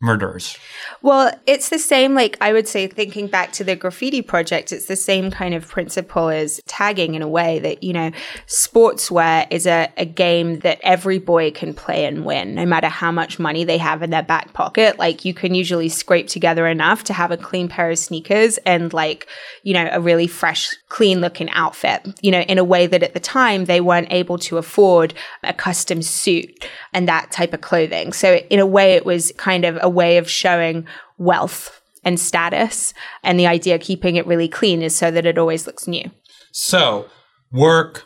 murderers. 0.00 0.56
Well, 1.02 1.32
it's 1.46 1.70
the 1.70 1.78
same, 1.78 2.14
like 2.14 2.36
I 2.40 2.52
would 2.52 2.68
say, 2.68 2.86
thinking 2.86 3.26
back 3.26 3.52
to 3.52 3.64
the 3.64 3.74
graffiti 3.74 4.22
project, 4.22 4.72
it's 4.72 4.86
the 4.86 4.96
same 4.96 5.30
kind 5.30 5.54
of 5.54 5.66
principle 5.66 6.28
as 6.28 6.60
tagging 6.66 7.14
in 7.14 7.22
a 7.22 7.28
way 7.28 7.58
that, 7.58 7.82
you 7.82 7.92
know, 7.92 8.12
sportswear 8.46 9.46
is 9.50 9.66
a, 9.66 9.92
a 9.96 10.04
game 10.04 10.60
that 10.60 10.78
every 10.82 11.18
boy 11.18 11.50
can 11.50 11.74
play 11.74 12.04
and 12.04 12.24
win, 12.24 12.54
no 12.54 12.64
matter 12.64 12.86
how 12.86 13.10
much 13.10 13.38
money 13.40 13.64
they 13.64 13.78
have 13.78 14.02
in 14.02 14.10
their 14.10 14.22
back 14.22 14.52
pocket. 14.52 14.98
Like 14.98 15.24
you 15.24 15.34
can 15.34 15.54
usually 15.54 15.88
scrape 15.88 16.28
together 16.28 16.66
enough 16.66 17.02
to 17.04 17.12
have 17.12 17.32
a 17.32 17.36
clean 17.36 17.68
pair 17.68 17.90
of 17.90 17.98
sneakers 17.98 18.58
and 18.58 18.92
like, 18.92 19.26
you 19.64 19.74
know, 19.74 19.88
a 19.90 20.00
really 20.00 20.28
fresh, 20.28 20.76
clean 20.88 21.20
looking 21.20 21.50
outfit, 21.50 22.06
you 22.22 22.30
know, 22.30 22.40
in 22.42 22.58
a 22.58 22.64
way 22.64 22.86
that 22.86 23.02
at 23.02 23.14
the 23.14 23.20
time 23.20 23.64
they 23.64 23.80
weren't 23.80 24.12
able 24.12 24.38
to 24.38 24.58
afford 24.58 25.12
a 25.42 25.52
custom 25.52 26.02
suit 26.02 26.66
and 26.92 27.08
that 27.08 27.32
type 27.32 27.52
of 27.52 27.60
clothing. 27.60 28.12
So 28.12 28.36
in 28.50 28.60
a 28.60 28.66
way, 28.66 28.92
it 28.92 29.04
was 29.04 29.32
kind 29.36 29.64
of 29.64 29.87
a 29.88 29.90
way 29.90 30.18
of 30.18 30.28
showing 30.28 30.86
wealth 31.16 31.80
and 32.04 32.20
status. 32.20 32.92
And 33.22 33.40
the 33.40 33.46
idea 33.46 33.74
of 33.74 33.80
keeping 33.80 34.16
it 34.16 34.26
really 34.26 34.48
clean 34.48 34.82
is 34.82 34.94
so 34.94 35.10
that 35.10 35.24
it 35.24 35.38
always 35.38 35.66
looks 35.66 35.88
new. 35.88 36.10
So 36.52 37.08
work, 37.50 38.04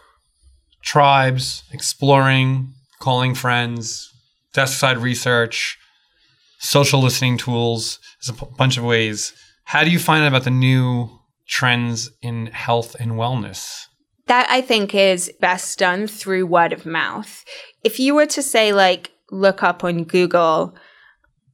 tribes, 0.83 1.65
exploring, 1.73 2.73
calling 3.01 3.35
friends, 3.35 4.09
desk 4.55 4.79
side 4.79 4.99
research, 4.99 5.77
social 6.61 7.01
listening 7.01 7.37
tools. 7.37 7.99
There's 8.21 8.37
a 8.37 8.47
p- 8.47 8.53
bunch 8.57 8.79
of 8.79 8.85
ways. 8.85 9.33
How 9.65 9.83
do 9.83 9.91
you 9.91 9.99
find 9.99 10.23
out 10.23 10.29
about 10.29 10.45
the 10.45 10.51
new 10.51 11.11
trends 11.49 12.11
in 12.23 12.47
health 12.47 12.95
and 13.01 13.13
wellness? 13.13 13.87
That 14.29 14.47
I 14.49 14.61
think 14.61 14.95
is 14.95 15.33
best 15.41 15.79
done 15.81 16.07
through 16.07 16.47
word 16.47 16.73
of 16.73 16.87
mouth. 16.87 17.45
If 17.83 17.99
you 17.99 18.15
were 18.15 18.27
to 18.27 18.43
say, 18.43 18.73
like, 18.73 19.11
look 19.33 19.63
up 19.63 19.83
on 19.83 20.05
Google, 20.05 20.77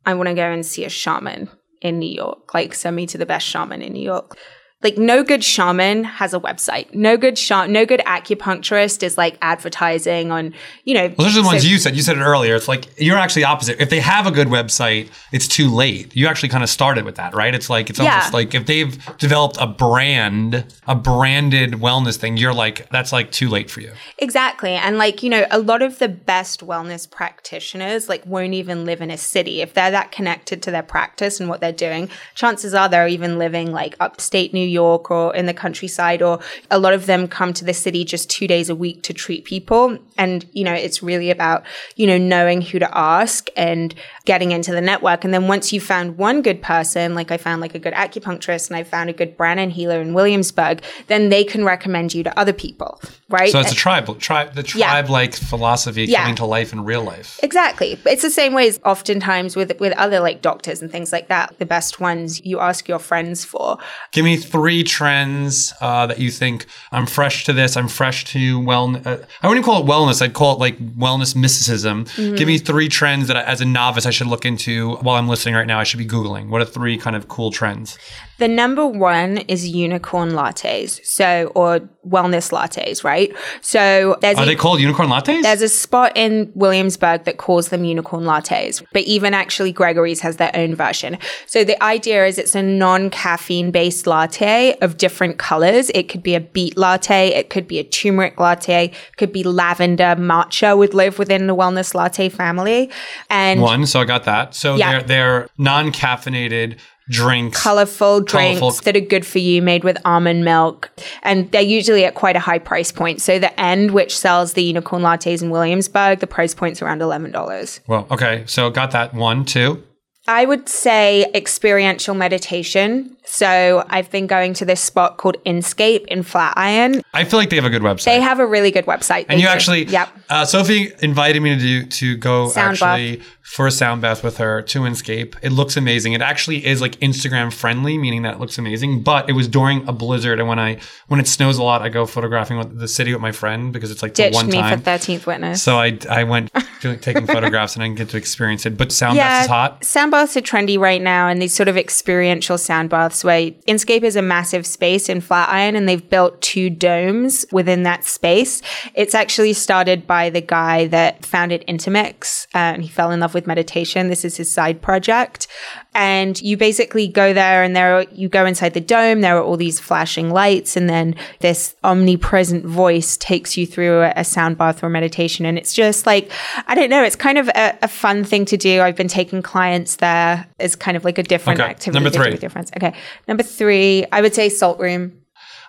I 0.08 0.14
want 0.14 0.30
to 0.30 0.34
go 0.34 0.50
and 0.50 0.64
see 0.64 0.86
a 0.86 0.88
shaman 0.88 1.50
in 1.82 1.98
New 1.98 2.10
York, 2.10 2.54
like, 2.54 2.74
send 2.74 2.96
me 2.96 3.04
to 3.08 3.18
the 3.18 3.26
best 3.26 3.46
shaman 3.46 3.82
in 3.82 3.92
New 3.92 4.02
York 4.02 4.38
like 4.80 4.96
no 4.96 5.24
good 5.24 5.42
shaman 5.42 6.04
has 6.04 6.32
a 6.32 6.38
website. 6.38 6.94
No 6.94 7.16
good 7.16 7.36
shaman, 7.36 7.72
no 7.72 7.84
good 7.84 8.00
acupuncturist 8.06 9.02
is 9.02 9.18
like 9.18 9.36
advertising 9.42 10.30
on, 10.30 10.54
you 10.84 10.94
know. 10.94 11.12
Well, 11.18 11.26
those 11.26 11.36
are 11.36 11.40
the 11.40 11.44
so, 11.44 11.52
ones 11.52 11.66
you 11.66 11.78
said. 11.78 11.96
You 11.96 12.02
said 12.02 12.16
it 12.16 12.20
earlier. 12.20 12.54
It's 12.54 12.68
like 12.68 12.86
you're 12.96 13.18
actually 13.18 13.42
opposite. 13.42 13.80
If 13.80 13.90
they 13.90 13.98
have 13.98 14.28
a 14.28 14.30
good 14.30 14.46
website, 14.46 15.08
it's 15.32 15.48
too 15.48 15.68
late. 15.68 16.14
You 16.14 16.28
actually 16.28 16.50
kind 16.50 16.62
of 16.62 16.70
started 16.70 17.04
with 17.04 17.16
that, 17.16 17.34
right? 17.34 17.56
It's 17.56 17.68
like 17.68 17.90
it's 17.90 17.98
yeah. 17.98 18.14
almost 18.14 18.32
like 18.32 18.54
if 18.54 18.66
they've 18.66 18.96
developed 19.16 19.56
a 19.58 19.66
brand, 19.66 20.64
a 20.86 20.94
branded 20.94 21.72
wellness 21.72 22.16
thing, 22.16 22.36
you're 22.36 22.54
like 22.54 22.88
that's 22.90 23.10
like 23.10 23.32
too 23.32 23.48
late 23.48 23.72
for 23.72 23.80
you. 23.80 23.90
Exactly. 24.18 24.74
And 24.74 24.96
like, 24.96 25.24
you 25.24 25.30
know, 25.30 25.44
a 25.50 25.58
lot 25.58 25.82
of 25.82 25.98
the 25.98 26.08
best 26.08 26.64
wellness 26.64 27.10
practitioners 27.10 28.08
like 28.08 28.24
won't 28.24 28.54
even 28.54 28.84
live 28.84 29.00
in 29.00 29.10
a 29.10 29.18
city. 29.18 29.60
If 29.60 29.74
they're 29.74 29.90
that 29.90 30.12
connected 30.12 30.62
to 30.62 30.70
their 30.70 30.84
practice 30.84 31.40
and 31.40 31.48
what 31.48 31.60
they're 31.60 31.72
doing, 31.72 32.08
chances 32.36 32.74
are 32.74 32.88
they're 32.88 33.08
even 33.08 33.38
living 33.38 33.72
like 33.72 33.96
upstate 33.98 34.54
New 34.54 34.67
York 34.68 35.10
or 35.10 35.34
in 35.34 35.46
the 35.46 35.54
countryside, 35.54 36.22
or 36.22 36.38
a 36.70 36.78
lot 36.78 36.94
of 36.94 37.06
them 37.06 37.26
come 37.28 37.52
to 37.54 37.64
the 37.64 37.74
city 37.74 38.04
just 38.04 38.30
two 38.30 38.46
days 38.46 38.70
a 38.70 38.74
week 38.74 39.02
to 39.02 39.12
treat 39.12 39.44
people. 39.44 39.98
And, 40.16 40.46
you 40.52 40.64
know, 40.64 40.74
it's 40.74 41.02
really 41.02 41.30
about, 41.30 41.64
you 41.96 42.06
know, 42.06 42.18
knowing 42.18 42.62
who 42.62 42.78
to 42.78 42.96
ask 42.96 43.48
and 43.56 43.94
getting 44.28 44.50
into 44.50 44.72
the 44.72 44.82
network. 44.82 45.24
And 45.24 45.32
then 45.32 45.48
once 45.48 45.72
you 45.72 45.80
found 45.80 46.18
one 46.18 46.42
good 46.42 46.60
person, 46.60 47.14
like 47.14 47.30
I 47.30 47.38
found 47.38 47.62
like 47.62 47.74
a 47.74 47.78
good 47.78 47.94
acupuncturist 47.94 48.68
and 48.68 48.76
I 48.76 48.84
found 48.84 49.08
a 49.08 49.14
good 49.14 49.38
Brennan 49.38 49.70
healer 49.70 50.02
in 50.02 50.12
Williamsburg, 50.12 50.82
then 51.06 51.30
they 51.30 51.44
can 51.44 51.64
recommend 51.64 52.12
you 52.12 52.22
to 52.24 52.38
other 52.38 52.52
people, 52.52 53.00
right? 53.30 53.50
So 53.50 53.58
it's 53.58 53.72
a 53.72 53.74
tribe, 53.74 54.06
tribe, 54.18 54.52
the 54.52 54.62
tribe 54.62 55.08
like 55.08 55.32
yeah. 55.32 55.46
philosophy 55.48 56.04
yeah. 56.04 56.20
coming 56.20 56.34
to 56.36 56.44
life 56.44 56.74
in 56.74 56.84
real 56.84 57.02
life. 57.02 57.40
Exactly. 57.42 57.98
It's 58.04 58.20
the 58.20 58.30
same 58.30 58.52
way 58.52 58.68
as 58.68 58.78
oftentimes 58.84 59.56
with 59.56 59.80
with 59.80 59.94
other 59.94 60.20
like 60.20 60.42
doctors 60.42 60.82
and 60.82 60.92
things 60.92 61.10
like 61.10 61.28
that. 61.28 61.58
The 61.58 61.64
best 61.64 61.98
ones 61.98 62.44
you 62.44 62.60
ask 62.60 62.86
your 62.86 62.98
friends 62.98 63.46
for. 63.46 63.78
Give 64.12 64.26
me 64.26 64.36
three 64.36 64.84
trends 64.84 65.72
uh, 65.80 66.06
that 66.06 66.18
you 66.18 66.30
think 66.30 66.66
I'm 66.92 67.06
fresh 67.06 67.44
to 67.44 67.54
this. 67.54 67.78
I'm 67.78 67.88
fresh 67.88 68.26
to 68.26 68.60
wellness. 68.60 69.06
Uh, 69.06 69.24
I 69.40 69.48
wouldn't 69.48 69.64
call 69.64 69.82
it 69.82 69.86
wellness. 69.86 70.20
I'd 70.20 70.34
call 70.34 70.52
it 70.52 70.58
like 70.58 70.76
wellness 70.98 71.34
mysticism. 71.34 72.04
Mm-hmm. 72.04 72.34
Give 72.34 72.46
me 72.46 72.58
three 72.58 72.90
trends 72.90 73.28
that 73.28 73.38
I, 73.38 73.42
as 73.44 73.62
a 73.62 73.64
novice 73.64 74.04
I 74.04 74.10
should 74.18 74.26
look 74.26 74.44
into 74.44 74.96
while 74.96 75.16
I'm 75.16 75.28
listening 75.28 75.54
right 75.54 75.66
now? 75.66 75.78
I 75.78 75.84
should 75.84 75.98
be 75.98 76.06
Googling. 76.06 76.48
What 76.48 76.60
are 76.60 76.66
three 76.66 76.98
kind 76.98 77.16
of 77.16 77.28
cool 77.28 77.50
trends? 77.50 77.98
The 78.38 78.48
number 78.48 78.86
one 78.86 79.38
is 79.38 79.68
unicorn 79.68 80.30
lattes, 80.30 81.04
so 81.04 81.50
or 81.56 81.80
wellness 82.06 82.52
lattes, 82.52 83.02
right? 83.02 83.34
So 83.62 84.16
there's 84.20 84.38
Are 84.38 84.44
a, 84.44 84.46
they 84.46 84.54
called 84.54 84.80
unicorn 84.80 85.08
lattes? 85.08 85.42
there's 85.42 85.60
a 85.60 85.68
spot 85.68 86.12
in 86.14 86.52
Williamsburg 86.54 87.24
that 87.24 87.38
calls 87.38 87.70
them 87.70 87.84
unicorn 87.84 88.24
lattes, 88.24 88.82
but 88.92 89.02
even 89.02 89.34
actually 89.34 89.72
Gregory's 89.72 90.20
has 90.20 90.36
their 90.36 90.52
own 90.54 90.76
version. 90.76 91.18
So 91.46 91.64
the 91.64 91.82
idea 91.82 92.26
is 92.26 92.38
it's 92.38 92.54
a 92.54 92.62
non-caffeine 92.62 93.72
based 93.72 94.06
latte 94.06 94.76
of 94.80 94.98
different 94.98 95.38
colors. 95.38 95.90
It 95.90 96.08
could 96.08 96.22
be 96.22 96.36
a 96.36 96.40
beet 96.40 96.76
latte, 96.76 97.28
it 97.30 97.50
could 97.50 97.66
be 97.66 97.80
a 97.80 97.84
turmeric 97.84 98.38
latte, 98.38 98.92
could 99.16 99.32
be 99.32 99.42
lavender 99.42 100.14
matcha 100.16 100.78
would 100.78 100.94
live 100.94 101.18
within 101.18 101.48
the 101.48 101.56
wellness 101.56 101.92
latte 101.92 102.28
family. 102.28 102.88
And 103.28 103.60
One, 103.60 103.84
so 103.86 104.04
got 104.08 104.24
that. 104.24 104.54
So 104.56 104.74
Yeah. 104.74 104.90
they're 104.90 105.02
they're 105.02 105.48
non-caffeinated 105.58 106.78
drinks. 107.10 107.62
colorful 107.62 108.20
drinks 108.20 108.58
Colourful. 108.60 108.82
that 108.84 108.94
are 108.96 109.00
good 109.00 109.24
for 109.24 109.38
you 109.38 109.62
made 109.62 109.82
with 109.82 109.96
almond 110.04 110.44
milk 110.44 110.90
and 111.22 111.50
they're 111.52 111.62
usually 111.62 112.04
at 112.04 112.14
quite 112.14 112.36
a 112.36 112.38
high 112.38 112.58
price 112.58 112.92
point 112.92 113.22
so 113.22 113.38
the 113.38 113.58
end 113.58 113.92
which 113.92 114.14
sells 114.14 114.52
the 114.52 114.62
unicorn 114.62 115.00
lattes 115.02 115.40
in 115.40 115.48
williamsburg 115.48 116.18
the 116.18 116.26
price 116.26 116.52
point's 116.54 116.82
around 116.82 117.00
$11 117.00 117.80
well, 117.86 118.06
okay, 118.10 118.42
so 118.46 118.68
got 118.68 118.90
that 118.90 119.14
one, 119.14 119.46
two. 119.46 119.82
I 120.28 120.44
would 120.44 120.68
say 120.68 121.26
experiential 121.34 122.14
meditation 122.14 123.16
so 123.24 123.84
i've 123.90 124.10
been 124.10 124.26
going 124.26 124.54
to 124.54 124.64
this 124.64 124.80
spot 124.80 125.16
called 125.16 125.36
inscape 125.44 126.06
in 126.06 126.22
flatiron 126.22 127.02
I 127.14 127.24
feel 127.24 127.38
like 127.40 127.50
they 127.50 127.56
have 127.56 127.64
a 127.64 127.70
good 127.70 127.82
website. 127.82 128.04
they 128.04 128.20
have 128.20 128.38
a 128.38 128.46
really 128.46 128.70
good 128.70 128.86
website 128.86 129.26
and 129.28 129.38
They 129.38 129.42
you 129.42 129.48
do. 129.48 129.52
actually, 129.52 129.84
yep 129.86 130.08
Uh, 130.30 130.44
Sophie 130.44 130.92
invited 131.00 131.40
me 131.42 131.50
to 131.54 131.60
do 131.60 131.84
to 131.86 132.16
go 132.18 132.48
Sound 132.48 132.72
actually 132.80 133.22
for 133.42 133.66
a 133.66 133.70
sound 133.70 134.02
bath 134.02 134.22
with 134.22 134.36
her 134.36 134.60
to 134.60 134.80
Inscape. 134.80 135.34
It 135.40 135.52
looks 135.52 135.74
amazing. 135.78 136.12
It 136.12 136.20
actually 136.20 136.66
is 136.66 136.82
like 136.82 136.96
Instagram 137.00 137.50
friendly, 137.50 137.96
meaning 137.96 138.20
that 138.22 138.34
it 138.34 138.40
looks 138.40 138.58
amazing. 138.58 139.02
But 139.02 139.30
it 139.30 139.32
was 139.32 139.48
during 139.48 139.88
a 139.88 139.92
blizzard, 139.92 140.38
and 140.38 140.46
when 140.46 140.58
I 140.58 140.78
when 141.08 141.18
it 141.18 141.26
snows 141.26 141.56
a 141.56 141.62
lot, 141.62 141.80
I 141.80 141.88
go 141.88 142.04
photographing 142.04 142.58
with 142.58 142.78
the 142.78 142.86
city 142.86 143.10
with 143.14 143.22
my 143.22 143.32
friend 143.32 143.72
because 143.72 143.90
it's 143.90 144.02
like 144.02 144.12
the 144.14 144.24
ditched 144.24 144.34
one 144.34 144.48
me 144.48 144.60
time. 144.60 144.78
for 144.82 144.90
13th 144.90 145.24
witness 145.26 145.62
so 145.62 145.78
I 145.78 145.98
I 146.10 146.24
went 146.24 146.52
taking 147.00 147.26
photographs 147.26 147.74
and 147.74 147.82
I 147.82 147.86
didn't 147.86 147.98
get 147.98 148.10
to 148.10 148.18
experience 148.18 148.66
it. 148.66 148.76
But 148.76 148.92
sound 148.92 149.16
bath 149.16 149.44
is 149.44 149.48
hot. 149.48 149.82
Sound 149.82 150.10
baths 150.18 150.36
are 150.36 150.40
trendy 150.40 150.76
right 150.76 151.00
now, 151.00 151.28
and 151.28 151.40
these 151.40 151.54
sort 151.54 151.68
of 151.68 151.76
experiential 151.76 152.58
sound 152.58 152.90
baths 152.90 153.22
where 153.22 153.52
Inscape 153.68 154.02
is 154.02 154.16
a 154.16 154.22
massive 154.22 154.66
space 154.66 155.08
in 155.08 155.20
Flatiron, 155.20 155.76
and 155.76 155.88
they've 155.88 156.10
built 156.10 156.42
two 156.42 156.68
domes 156.70 157.46
within 157.52 157.84
that 157.84 158.02
space. 158.04 158.60
It's 158.94 159.14
actually 159.14 159.52
started 159.52 160.08
by 160.08 160.30
the 160.30 160.40
guy 160.40 160.88
that 160.88 161.24
founded 161.24 161.62
Intermix, 161.68 162.48
uh, 162.52 162.74
and 162.74 162.82
he 162.82 162.88
fell 162.88 163.12
in 163.12 163.20
love 163.20 163.32
with 163.32 163.46
meditation. 163.46 164.08
This 164.08 164.24
is 164.24 164.36
his 164.36 164.50
side 164.50 164.82
project. 164.82 165.46
And 165.94 166.40
you 166.42 166.56
basically 166.56 167.08
go 167.08 167.32
there, 167.32 167.62
and 167.62 167.74
there 167.74 167.98
are, 167.98 168.06
you 168.12 168.28
go 168.28 168.44
inside 168.44 168.74
the 168.74 168.80
dome. 168.80 169.20
There 169.20 169.36
are 169.36 169.42
all 169.42 169.56
these 169.56 169.80
flashing 169.80 170.30
lights, 170.30 170.76
and 170.76 170.88
then 170.88 171.14
this 171.40 171.76
omnipresent 171.82 172.64
voice 172.64 173.16
takes 173.16 173.56
you 173.56 173.66
through 173.66 174.02
a, 174.02 174.12
a 174.16 174.24
sound 174.24 174.58
bath 174.58 174.82
or 174.82 174.88
meditation. 174.88 175.46
And 175.46 175.58
it's 175.58 175.74
just 175.74 176.06
like, 176.06 176.30
I 176.66 176.74
don't 176.74 176.90
know, 176.90 177.02
it's 177.02 177.16
kind 177.16 177.38
of 177.38 177.48
a, 177.48 177.78
a 177.82 177.88
fun 177.88 178.24
thing 178.24 178.44
to 178.46 178.56
do. 178.56 178.80
I've 178.80 178.96
been 178.96 179.08
taking 179.08 179.42
clients 179.42 179.96
there 180.08 180.46
as 180.60 180.76
kind 180.76 180.96
of 180.96 181.04
like 181.04 181.18
a 181.18 181.22
different 181.22 181.60
Okay, 181.60 181.70
activity. 181.70 182.02
number 182.04 182.10
three. 182.10 182.36
difference. 182.36 182.70
Okay. 182.76 182.92
Number 183.26 183.42
three, 183.42 184.04
I 184.12 184.20
would 184.20 184.34
say 184.34 184.48
Salt 184.48 184.78
Room. 184.80 185.12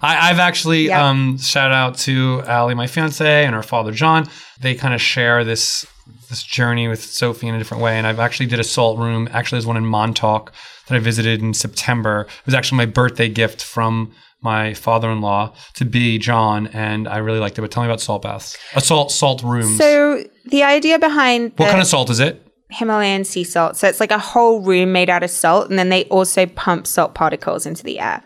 I, 0.01 0.29
I've 0.29 0.39
actually 0.39 0.87
Yeah. 0.87 1.07
um, 1.09 1.37
shout 1.37 1.71
out 1.71 1.97
to 1.99 2.41
Ali, 2.47 2.73
my 2.75 2.87
fiance, 2.87 3.45
and 3.45 3.53
her 3.53 3.63
father 3.63 3.91
John. 3.91 4.27
They 4.61 4.75
kind 4.75 4.93
of 4.93 5.01
share 5.01 5.43
this 5.43 5.85
this 6.29 6.43
journey 6.43 6.87
with 6.87 7.03
Sophie 7.03 7.47
in 7.47 7.55
a 7.55 7.57
different 7.57 7.81
way. 7.83 7.97
And 7.97 8.05
I've 8.05 8.19
actually 8.19 8.45
did 8.45 8.59
a 8.59 8.63
salt 8.63 8.97
room. 8.99 9.27
Actually, 9.33 9.57
there's 9.57 9.65
one 9.65 9.77
in 9.77 9.85
Montauk 9.85 10.51
that 10.87 10.95
I 10.95 10.99
visited 10.99 11.41
in 11.41 11.53
September. 11.55 12.21
It 12.41 12.45
was 12.45 12.53
actually 12.55 12.77
my 12.77 12.85
birthday 12.85 13.29
gift 13.29 13.63
from 13.63 14.11
my 14.41 14.73
father-in-law 14.73 15.53
to 15.75 15.85
be 15.85 16.17
John, 16.19 16.67
and 16.67 17.07
I 17.07 17.17
really 17.17 17.39
liked 17.39 17.57
it. 17.57 17.61
But 17.61 17.71
tell 17.71 17.83
me 17.83 17.89
about 17.89 17.99
salt 18.01 18.21
baths, 18.21 18.57
a 18.75 18.81
salt 18.81 19.11
salt 19.11 19.43
rooms. 19.43 19.77
So 19.77 20.23
the 20.45 20.63
idea 20.63 20.97
behind 20.99 21.51
what 21.57 21.65
the 21.65 21.71
kind 21.71 21.81
of 21.81 21.87
salt 21.87 22.09
is 22.09 22.19
it? 22.19 22.33
Himalayan 22.69 23.23
sea 23.23 23.43
salt. 23.43 23.77
So 23.77 23.87
it's 23.87 23.99
like 23.99 24.11
a 24.11 24.19
whole 24.19 24.61
room 24.61 24.91
made 24.91 25.09
out 25.09 25.23
of 25.23 25.29
salt, 25.29 25.69
and 25.69 25.77
then 25.77 25.89
they 25.89 26.05
also 26.05 26.45
pump 26.45 26.87
salt 26.87 27.15
particles 27.15 27.65
into 27.65 27.83
the 27.83 27.99
air. 27.99 28.23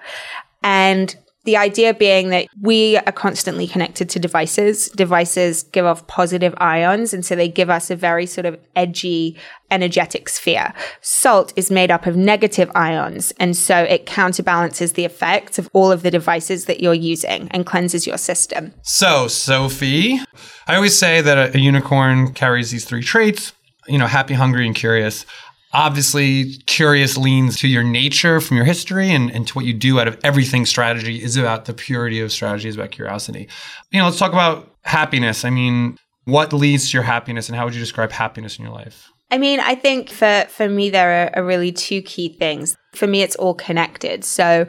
And 0.64 1.16
the 1.46 1.58
idea 1.58 1.94
being 1.94 2.30
that 2.30 2.48
we 2.62 2.98
are 2.98 3.12
constantly 3.12 3.68
connected 3.68 4.10
to 4.10 4.20
devices. 4.20 4.88
Devices 4.90 5.64
give 5.64 5.86
off 5.86 6.08
positive 6.08 6.54
ions, 6.58 7.14
and 7.14 7.26
so 7.26 7.36
they 7.36 7.50
give 7.50 7.70
us 7.70 7.92
a 7.92 7.96
very 7.96 8.26
sort 8.26 8.46
of 8.46 8.58
edgy, 8.76 9.38
energetic 9.70 10.30
sphere. 10.30 10.74
Salt 11.02 11.52
is 11.58 11.70
made 11.70 11.92
up 11.92 12.06
of 12.06 12.16
negative 12.16 12.72
ions, 12.76 13.34
and 13.40 13.58
so 13.58 13.78
it 13.78 14.06
counterbalances 14.06 14.94
the 14.94 15.04
effects 15.04 15.60
of 15.60 15.70
all 15.74 15.92
of 15.92 16.02
the 16.02 16.12
devices 16.12 16.66
that 16.66 16.80
you're 16.80 16.94
using 16.94 17.50
and 17.52 17.66
cleanses 17.66 18.08
your 18.08 18.18
system. 18.18 18.74
So, 18.82 19.28
Sophie, 19.28 20.22
I 20.68 20.76
always 20.76 20.98
say 20.98 21.20
that 21.22 21.56
a, 21.56 21.60
unicorn 21.60 22.34
carries 22.34 22.72
these 22.72 22.86
three 22.86 23.04
traits, 23.04 23.52
you 23.88 23.98
know, 23.98 24.08
happy, 24.08 24.34
hungry, 24.34 24.66
and 24.66 24.76
curious. 24.76 25.26
Obviously, 25.74 26.54
curious 26.68 27.18
leans 27.18 27.58
to 27.60 27.68
your 27.68 27.84
nature 27.84 28.40
from 28.40 28.58
your 28.58 28.66
history 28.66 29.10
and, 29.10 29.32
and 29.32 29.48
to 29.48 29.54
what 29.56 29.66
you 29.66 29.74
do 29.74 30.00
out 30.00 30.08
of 30.08 30.20
everything 30.24 30.66
strategy 30.66 31.22
is 31.22 31.36
about 31.36 31.66
the 31.66 31.74
purity 31.74 32.20
of 32.20 32.32
strategy, 32.32 32.70
is 32.70 32.76
about 32.76 32.92
curiosity. 32.92 33.48
You 33.92 34.00
know, 34.00 34.06
let's 34.06 34.20
talk 34.20 34.34
about 34.34 34.72
happiness. 34.84 35.44
I 35.44 35.50
mean, 35.50 35.98
what 36.26 36.54
leads 36.54 36.92
to 36.92 36.98
your 36.98 37.04
happiness 37.04 37.50
and 37.50 37.56
how 37.56 37.66
would 37.66 37.74
you 37.74 37.80
describe 37.80 38.12
happiness 38.12 38.58
in 38.58 38.66
your 38.66 38.74
life? 38.74 39.12
I 39.32 39.40
mean, 39.40 39.60
I 39.60 39.74
think 39.74 40.10
for 40.10 40.46
for 40.48 40.70
me 40.70 40.92
there 40.92 41.26
are, 41.36 41.40
are 41.40 41.46
really 41.46 41.72
two 41.72 42.04
key 42.04 42.30
things. 42.30 42.78
For 42.94 43.08
me, 43.08 43.24
it's 43.24 43.36
all 43.38 43.56
connected. 43.56 44.24
So, 44.24 44.68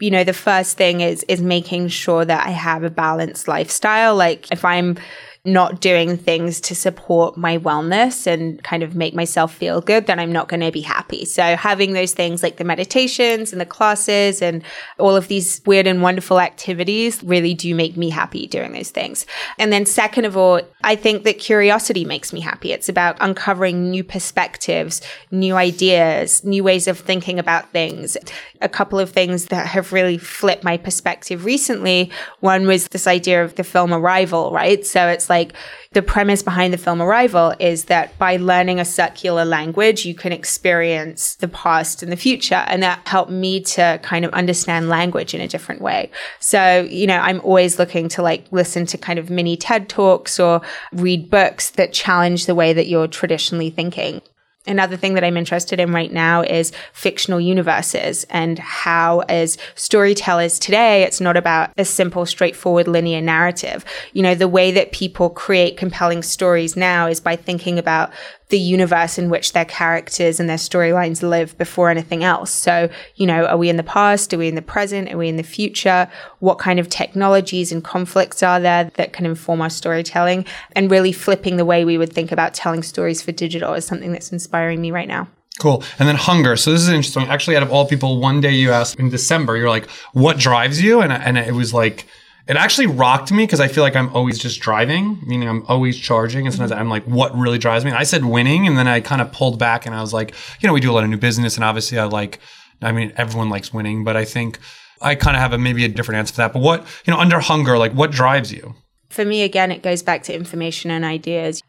you 0.00 0.10
know, 0.10 0.22
the 0.22 0.34
first 0.34 0.76
thing 0.76 1.00
is 1.00 1.24
is 1.28 1.40
making 1.40 1.88
sure 1.88 2.24
that 2.26 2.46
I 2.46 2.50
have 2.50 2.84
a 2.84 2.90
balanced 2.90 3.48
lifestyle. 3.48 4.14
Like 4.14 4.52
if 4.52 4.66
I'm 4.66 4.98
not 5.44 5.80
doing 5.80 6.16
things 6.16 6.60
to 6.60 6.72
support 6.72 7.36
my 7.36 7.58
wellness 7.58 8.28
and 8.28 8.62
kind 8.62 8.84
of 8.84 8.94
make 8.94 9.12
myself 9.12 9.52
feel 9.52 9.80
good, 9.80 10.06
then 10.06 10.20
I'm 10.20 10.30
not 10.30 10.48
going 10.48 10.60
to 10.60 10.70
be 10.70 10.82
happy. 10.82 11.24
So 11.24 11.56
having 11.56 11.94
those 11.94 12.14
things 12.14 12.44
like 12.44 12.58
the 12.58 12.64
meditations 12.64 13.50
and 13.50 13.60
the 13.60 13.66
classes 13.66 14.40
and 14.40 14.62
all 15.00 15.16
of 15.16 15.26
these 15.26 15.60
weird 15.66 15.88
and 15.88 16.00
wonderful 16.00 16.38
activities 16.38 17.24
really 17.24 17.54
do 17.54 17.74
make 17.74 17.96
me 17.96 18.08
happy 18.08 18.46
doing 18.46 18.72
those 18.72 18.90
things. 18.90 19.26
And 19.58 19.72
then 19.72 19.84
second 19.84 20.26
of 20.26 20.36
all, 20.36 20.60
I 20.84 20.94
think 20.94 21.24
that 21.24 21.40
curiosity 21.40 22.04
makes 22.04 22.32
me 22.32 22.38
happy. 22.38 22.70
It's 22.70 22.88
about 22.88 23.16
uncovering 23.18 23.90
new 23.90 24.04
perspectives, 24.04 25.00
new 25.32 25.56
ideas, 25.56 26.44
new 26.44 26.62
ways 26.62 26.86
of 26.86 27.00
thinking 27.00 27.40
about 27.40 27.68
things. 27.72 28.16
A 28.60 28.68
couple 28.68 29.00
of 29.00 29.10
things 29.10 29.46
that 29.46 29.66
have 29.66 29.92
really 29.92 30.18
flipped 30.18 30.62
my 30.62 30.76
perspective 30.76 31.44
recently. 31.44 32.12
One 32.38 32.68
was 32.68 32.86
this 32.88 33.08
idea 33.08 33.42
of 33.42 33.56
the 33.56 33.64
film 33.64 33.92
Arrival, 33.92 34.52
right? 34.52 34.86
So 34.86 35.08
it's 35.08 35.31
like 35.32 35.54
the 35.92 36.02
premise 36.02 36.42
behind 36.42 36.72
the 36.72 36.78
film 36.78 37.00
Arrival 37.00 37.54
is 37.58 37.84
that 37.84 38.06
by 38.18 38.36
learning 38.36 38.78
a 38.78 38.84
circular 38.84 39.44
language, 39.44 40.04
you 40.04 40.14
can 40.14 40.32
experience 40.32 41.36
the 41.36 41.48
past 41.48 42.02
and 42.02 42.12
the 42.12 42.16
future. 42.16 42.62
And 42.66 42.82
that 42.82 43.06
helped 43.06 43.30
me 43.30 43.60
to 43.76 43.98
kind 44.02 44.24
of 44.26 44.32
understand 44.32 44.88
language 44.88 45.34
in 45.34 45.40
a 45.40 45.48
different 45.48 45.80
way. 45.80 46.10
So, 46.38 46.86
you 46.90 47.06
know, 47.06 47.18
I'm 47.18 47.40
always 47.40 47.78
looking 47.78 48.08
to 48.10 48.22
like 48.22 48.44
listen 48.50 48.84
to 48.86 48.98
kind 48.98 49.18
of 49.18 49.30
mini 49.30 49.56
TED 49.56 49.88
Talks 49.88 50.38
or 50.38 50.60
read 50.92 51.30
books 51.30 51.70
that 51.70 51.92
challenge 51.92 52.46
the 52.46 52.54
way 52.54 52.72
that 52.72 52.86
you're 52.86 53.08
traditionally 53.08 53.70
thinking. 53.70 54.20
Another 54.64 54.96
thing 54.96 55.14
that 55.14 55.24
I'm 55.24 55.36
interested 55.36 55.80
in 55.80 55.92
right 55.92 56.12
now 56.12 56.42
is 56.42 56.70
fictional 56.92 57.40
universes 57.40 58.24
and 58.30 58.60
how, 58.60 59.20
as 59.28 59.58
storytellers 59.74 60.60
today, 60.60 61.02
it's 61.02 61.20
not 61.20 61.36
about 61.36 61.70
a 61.76 61.84
simple, 61.84 62.26
straightforward 62.26 62.86
linear 62.86 63.20
narrative. 63.20 63.84
You 64.12 64.22
know, 64.22 64.36
the 64.36 64.46
way 64.46 64.70
that 64.70 64.92
people 64.92 65.30
create 65.30 65.76
compelling 65.76 66.22
stories 66.22 66.76
now 66.76 67.08
is 67.08 67.18
by 67.18 67.34
thinking 67.34 67.76
about 67.76 68.12
the 68.52 68.58
universe 68.58 69.16
in 69.16 69.30
which 69.30 69.54
their 69.54 69.64
characters 69.64 70.38
and 70.38 70.46
their 70.46 70.58
storylines 70.58 71.22
live 71.22 71.56
before 71.56 71.88
anything 71.88 72.22
else. 72.22 72.50
So, 72.50 72.90
you 73.16 73.26
know, 73.26 73.46
are 73.46 73.56
we 73.56 73.70
in 73.70 73.78
the 73.78 73.82
past? 73.82 74.34
Are 74.34 74.38
we 74.38 74.46
in 74.46 74.56
the 74.56 74.60
present? 74.60 75.10
Are 75.10 75.16
we 75.16 75.30
in 75.30 75.38
the 75.38 75.42
future? 75.42 76.06
What 76.40 76.58
kind 76.58 76.78
of 76.78 76.90
technologies 76.90 77.72
and 77.72 77.82
conflicts 77.82 78.42
are 78.42 78.60
there 78.60 78.90
that 78.96 79.14
can 79.14 79.24
inform 79.24 79.62
our 79.62 79.70
storytelling? 79.70 80.44
And 80.76 80.90
really 80.90 81.12
flipping 81.12 81.56
the 81.56 81.64
way 81.64 81.86
we 81.86 81.96
would 81.96 82.12
think 82.12 82.30
about 82.30 82.52
telling 82.52 82.82
stories 82.82 83.22
for 83.22 83.32
digital 83.32 83.72
is 83.72 83.86
something 83.86 84.12
that's 84.12 84.32
inspiring 84.32 84.82
me 84.82 84.90
right 84.90 85.08
now. 85.08 85.28
Cool. 85.58 85.82
And 85.98 86.06
then 86.06 86.16
hunger. 86.16 86.56
So 86.56 86.72
this 86.72 86.82
is 86.82 86.90
interesting. 86.90 87.22
Actually, 87.28 87.56
out 87.56 87.62
of 87.62 87.72
all 87.72 87.86
people, 87.88 88.20
one 88.20 88.42
day 88.42 88.52
you 88.52 88.70
asked 88.70 88.98
in 88.98 89.08
December, 89.08 89.56
you're 89.56 89.70
like, 89.70 89.88
what 90.12 90.36
drives 90.36 90.82
you? 90.82 91.00
And, 91.00 91.10
and 91.10 91.38
it 91.38 91.54
was 91.54 91.72
like, 91.72 92.06
it 92.48 92.56
actually 92.56 92.88
rocked 92.88 93.30
me 93.30 93.44
because 93.44 93.60
I 93.60 93.68
feel 93.68 93.84
like 93.84 93.94
I'm 93.94 94.14
always 94.14 94.38
just 94.38 94.60
driving, 94.60 95.18
meaning 95.24 95.48
I'm 95.48 95.64
always 95.66 95.96
charging. 95.96 96.46
And 96.46 96.54
sometimes 96.54 96.72
I'm 96.72 96.88
like, 96.88 97.04
what 97.04 97.36
really 97.36 97.58
drives 97.58 97.84
me? 97.84 97.90
And 97.90 97.98
I 97.98 98.02
said 98.02 98.24
winning. 98.24 98.66
And 98.66 98.76
then 98.76 98.88
I 98.88 99.00
kind 99.00 99.20
of 99.20 99.30
pulled 99.32 99.58
back 99.58 99.86
and 99.86 99.94
I 99.94 100.00
was 100.00 100.12
like, 100.12 100.34
you 100.60 100.66
know, 100.66 100.72
we 100.72 100.80
do 100.80 100.90
a 100.90 100.94
lot 100.94 101.04
of 101.04 101.10
new 101.10 101.16
business. 101.16 101.56
And 101.56 101.64
obviously 101.64 101.98
I 101.98 102.04
like, 102.04 102.40
I 102.80 102.90
mean, 102.90 103.12
everyone 103.16 103.48
likes 103.48 103.72
winning, 103.72 104.02
but 104.02 104.16
I 104.16 104.24
think 104.24 104.58
I 105.00 105.14
kind 105.14 105.36
of 105.36 105.40
have 105.40 105.52
a 105.52 105.58
maybe 105.58 105.84
a 105.84 105.88
different 105.88 106.18
answer 106.18 106.34
for 106.34 106.38
that. 106.38 106.52
But 106.52 106.62
what, 106.62 106.84
you 107.04 107.12
know, 107.12 107.20
under 107.20 107.38
hunger, 107.38 107.78
like 107.78 107.92
what 107.92 108.10
drives 108.10 108.52
you? 108.52 108.74
For 109.12 109.26
me, 109.26 109.42
again, 109.42 109.70
it 109.70 109.82
goes 109.82 110.02
back 110.02 110.22
to 110.24 110.34
information 110.34 110.90
and 110.90 111.04
ideas. 111.04 111.62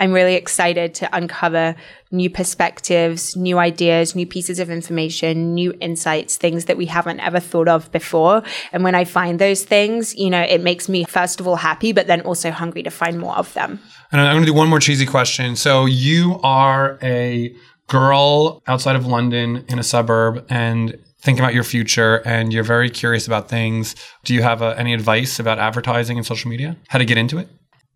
I'm 0.00 0.12
really 0.12 0.34
excited 0.34 0.94
to 0.94 1.16
uncover 1.16 1.76
new 2.10 2.28
perspectives, 2.28 3.36
new 3.36 3.56
ideas, 3.56 4.16
new 4.16 4.26
pieces 4.26 4.58
of 4.58 4.68
information, 4.68 5.54
new 5.54 5.72
insights, 5.80 6.36
things 6.36 6.64
that 6.64 6.76
we 6.76 6.86
haven't 6.86 7.20
ever 7.20 7.38
thought 7.38 7.68
of 7.68 7.92
before. 7.92 8.42
And 8.72 8.82
when 8.82 8.96
I 8.96 9.04
find 9.04 9.38
those 9.38 9.62
things, 9.62 10.16
you 10.16 10.28
know, 10.28 10.42
it 10.42 10.60
makes 10.60 10.88
me, 10.88 11.04
first 11.04 11.38
of 11.38 11.46
all, 11.46 11.54
happy, 11.54 11.92
but 11.92 12.08
then 12.08 12.22
also 12.22 12.50
hungry 12.50 12.82
to 12.82 12.90
find 12.90 13.20
more 13.20 13.36
of 13.36 13.54
them. 13.54 13.78
And 14.10 14.20
I'm 14.20 14.34
going 14.34 14.44
to 14.44 14.50
do 14.50 14.54
one 14.54 14.68
more 14.68 14.80
cheesy 14.80 15.06
question. 15.06 15.54
So 15.54 15.86
you 15.86 16.40
are 16.42 16.98
a 17.00 17.54
girl 17.86 18.60
outside 18.66 18.96
of 18.96 19.06
London 19.06 19.64
in 19.68 19.78
a 19.78 19.84
suburb 19.84 20.44
and 20.50 20.98
thinking 21.20 21.42
about 21.42 21.54
your 21.54 21.64
future 21.64 22.22
and 22.24 22.52
you're 22.52 22.64
very 22.64 22.90
curious 22.90 23.26
about 23.26 23.48
things. 23.48 23.94
Do 24.24 24.34
you 24.34 24.42
have 24.42 24.62
uh, 24.62 24.74
any 24.76 24.94
advice 24.94 25.38
about 25.38 25.58
advertising 25.58 26.16
and 26.16 26.26
social 26.26 26.50
media? 26.50 26.76
How 26.88 26.98
to 26.98 27.04
get 27.04 27.18
into 27.18 27.38
it? 27.38 27.48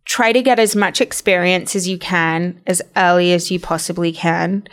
Try 0.05 0.33
to 0.33 0.43
get 0.43 0.59
as 0.59 0.75
much 0.75 1.00
experience 1.00 1.76
as 1.76 1.87
you 1.87 1.97
can 1.97 2.61
as 2.67 2.83
early 2.97 3.33
as 3.33 3.50
you 3.50 3.61
possibly 3.61 4.12
can 4.12 4.67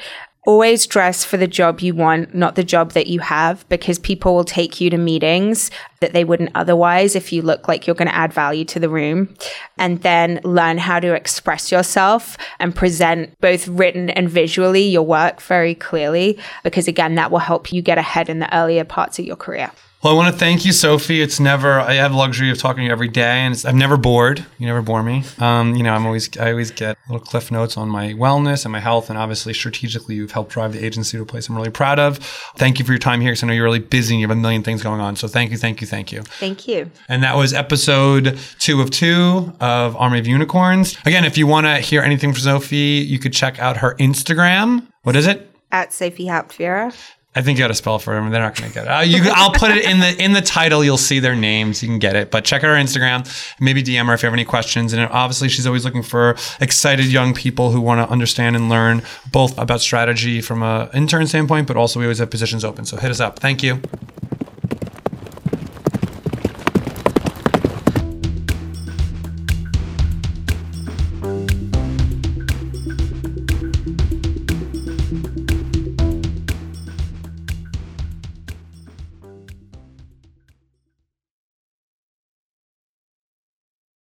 always 0.49 0.87
dress 0.87 1.23
for 1.23 1.37
the 1.37 1.47
job 1.47 1.79
you 1.79 1.93
want, 1.93 2.33
not 2.33 2.55
the 2.55 2.63
job 2.63 2.93
that 2.93 3.05
you 3.05 3.19
have, 3.19 3.69
because 3.69 3.99
people 3.99 4.33
will 4.33 4.43
take 4.43 4.81
you 4.81 4.89
to 4.89 4.97
meetings 4.97 5.69
that 5.99 6.11
they 6.11 6.23
wouldn't 6.23 6.49
otherwise 6.55 7.15
if 7.15 7.31
you 7.31 7.43
look 7.43 7.67
like 7.67 7.85
you're 7.85 7.95
going 7.95 8.07
to 8.07 8.15
add 8.15 8.33
value 8.33 8.65
to 8.65 8.79
the 8.79 8.89
room. 8.89 9.31
And 9.77 10.01
then 10.01 10.39
learn 10.43 10.79
how 10.79 10.99
to 11.01 11.13
express 11.13 11.71
yourself 11.71 12.35
and 12.57 12.75
present 12.75 13.39
both 13.41 13.67
written 13.67 14.09
and 14.09 14.27
visually 14.27 14.81
your 14.81 15.05
work 15.05 15.39
very 15.39 15.75
clearly, 15.75 16.39
because 16.63 16.87
again, 16.87 17.13
that 17.13 17.29
will 17.29 17.37
help 17.37 17.71
you 17.71 17.83
get 17.83 17.99
ahead 17.99 18.27
in 18.27 18.39
the 18.39 18.51
earlier 18.51 18.83
parts 18.83 19.19
of 19.19 19.25
your 19.25 19.35
career. 19.35 19.69
Well, 20.01 20.13
I 20.13 20.15
want 20.15 20.33
to 20.33 20.39
thank 20.39 20.63
you, 20.63 20.71
Sophie. 20.71 21.21
It's 21.21 21.41
never 21.41 21.77
I 21.77 21.95
have 21.95 22.11
the 22.11 22.17
luxury 22.17 22.49
of 22.49 22.57
talking 22.57 22.83
to 22.83 22.85
you 22.85 22.91
every 22.91 23.09
day, 23.09 23.39
and 23.39 23.61
I'm 23.67 23.77
never 23.77 23.97
bored. 23.97 24.45
You 24.57 24.65
never 24.65 24.81
bore 24.81 25.03
me. 25.03 25.25
Um, 25.39 25.75
you 25.75 25.83
know, 25.83 25.93
I'm 25.93 26.05
always 26.05 26.37
I 26.37 26.51
always 26.51 26.71
get 26.71 26.97
little 27.09 27.19
cliff 27.19 27.51
notes 27.51 27.75
on 27.75 27.89
my 27.89 28.13
wellness 28.13 28.63
and 28.63 28.71
my 28.71 28.79
health, 28.79 29.09
and 29.09 29.19
obviously 29.19 29.53
strategically, 29.53 30.15
you've 30.15 30.31
helped 30.31 30.53
drive 30.53 30.71
the 30.71 30.85
agency 30.85 31.17
to 31.17 31.23
a 31.23 31.25
place 31.25 31.49
I'm 31.49 31.57
really 31.57 31.69
proud 31.69 31.99
of. 31.99 32.19
Thank 32.55 32.79
you 32.79 32.85
for 32.85 32.93
your 32.93 32.99
time 32.99 33.19
here, 33.19 33.31
because 33.31 33.43
I 33.43 33.47
know 33.47 33.53
you're 33.53 33.65
really 33.65 33.79
busy 33.79 34.13
and 34.13 34.21
you 34.21 34.27
have 34.29 34.37
a 34.37 34.39
million 34.39 34.63
things 34.63 34.81
going 34.81 35.01
on. 35.01 35.17
So 35.17 35.27
thank 35.27 35.51
you, 35.51 35.57
thank 35.57 35.81
you, 35.81 35.87
thank 35.87 36.13
you. 36.13 36.21
Thank 36.21 36.65
you. 36.65 36.89
And 37.09 37.21
that 37.23 37.35
was 37.35 37.53
episode 37.53 38.39
two 38.57 38.79
of 38.79 38.91
two 38.91 39.53
of 39.59 39.97
Army 39.97 40.19
of 40.19 40.27
Unicorns. 40.27 40.97
Again, 41.05 41.25
if 41.25 41.37
you 41.37 41.45
want 41.45 41.65
to 41.65 41.75
hear 41.79 42.01
anything 42.01 42.31
from 42.31 42.39
Sophie, 42.39 43.05
you 43.05 43.19
could 43.19 43.33
check 43.33 43.59
out 43.59 43.75
her 43.75 43.95
Instagram. 43.95 44.87
What 45.03 45.17
is 45.17 45.27
it? 45.27 45.51
At 45.73 45.91
Sophie 45.91 46.27
Hauptführer. 46.27 46.95
I 47.35 47.43
think 47.43 47.59
you 47.59 47.63
got 47.63 47.67
to 47.67 47.75
spell 47.75 47.99
for 47.99 48.15
them. 48.15 48.31
They're 48.31 48.41
not 48.41 48.55
going 48.55 48.69
to 48.69 48.73
get 48.73 48.85
it. 48.85 48.89
Uh, 48.89 49.01
you, 49.01 49.31
I'll 49.35 49.51
put 49.51 49.69
it 49.69 49.85
in 49.85 49.99
the 49.99 50.23
in 50.23 50.33
the 50.33 50.41
title. 50.41 50.83
You'll 50.83 50.97
see 50.97 51.19
their 51.19 51.35
names. 51.35 51.83
You 51.83 51.87
can 51.87 51.99
get 51.99 52.15
it. 52.15 52.31
But 52.31 52.43
check 52.43 52.63
out 52.63 52.71
our 52.71 52.75
Instagram. 52.75 53.23
Maybe 53.59 53.83
DM 53.83 54.07
her 54.07 54.13
if 54.15 54.23
you 54.23 54.27
have 54.27 54.33
any 54.33 54.45
questions. 54.45 54.93
And 54.93 55.01
obviously, 55.11 55.47
she's 55.47 55.67
always 55.67 55.85
looking 55.85 56.01
for 56.01 56.35
excited 56.59 57.05
young 57.05 57.35
people 57.35 57.69
who 57.71 57.81
want 57.81 58.05
to 58.05 58.11
understand 58.11 58.55
and 58.55 58.67
learn 58.67 59.03
both 59.31 59.57
about 59.59 59.81
strategy 59.81 60.41
from 60.41 60.63
an 60.63 60.89
intern 60.93 61.27
standpoint, 61.27 61.67
but 61.67 61.77
also 61.77 61.99
we 61.99 62.05
always 62.05 62.17
have 62.17 62.31
positions 62.31 62.65
open. 62.65 62.85
So 62.85 62.97
hit 62.97 63.11
us 63.11 63.19
up. 63.19 63.37
Thank 63.37 63.61
you. 63.61 63.79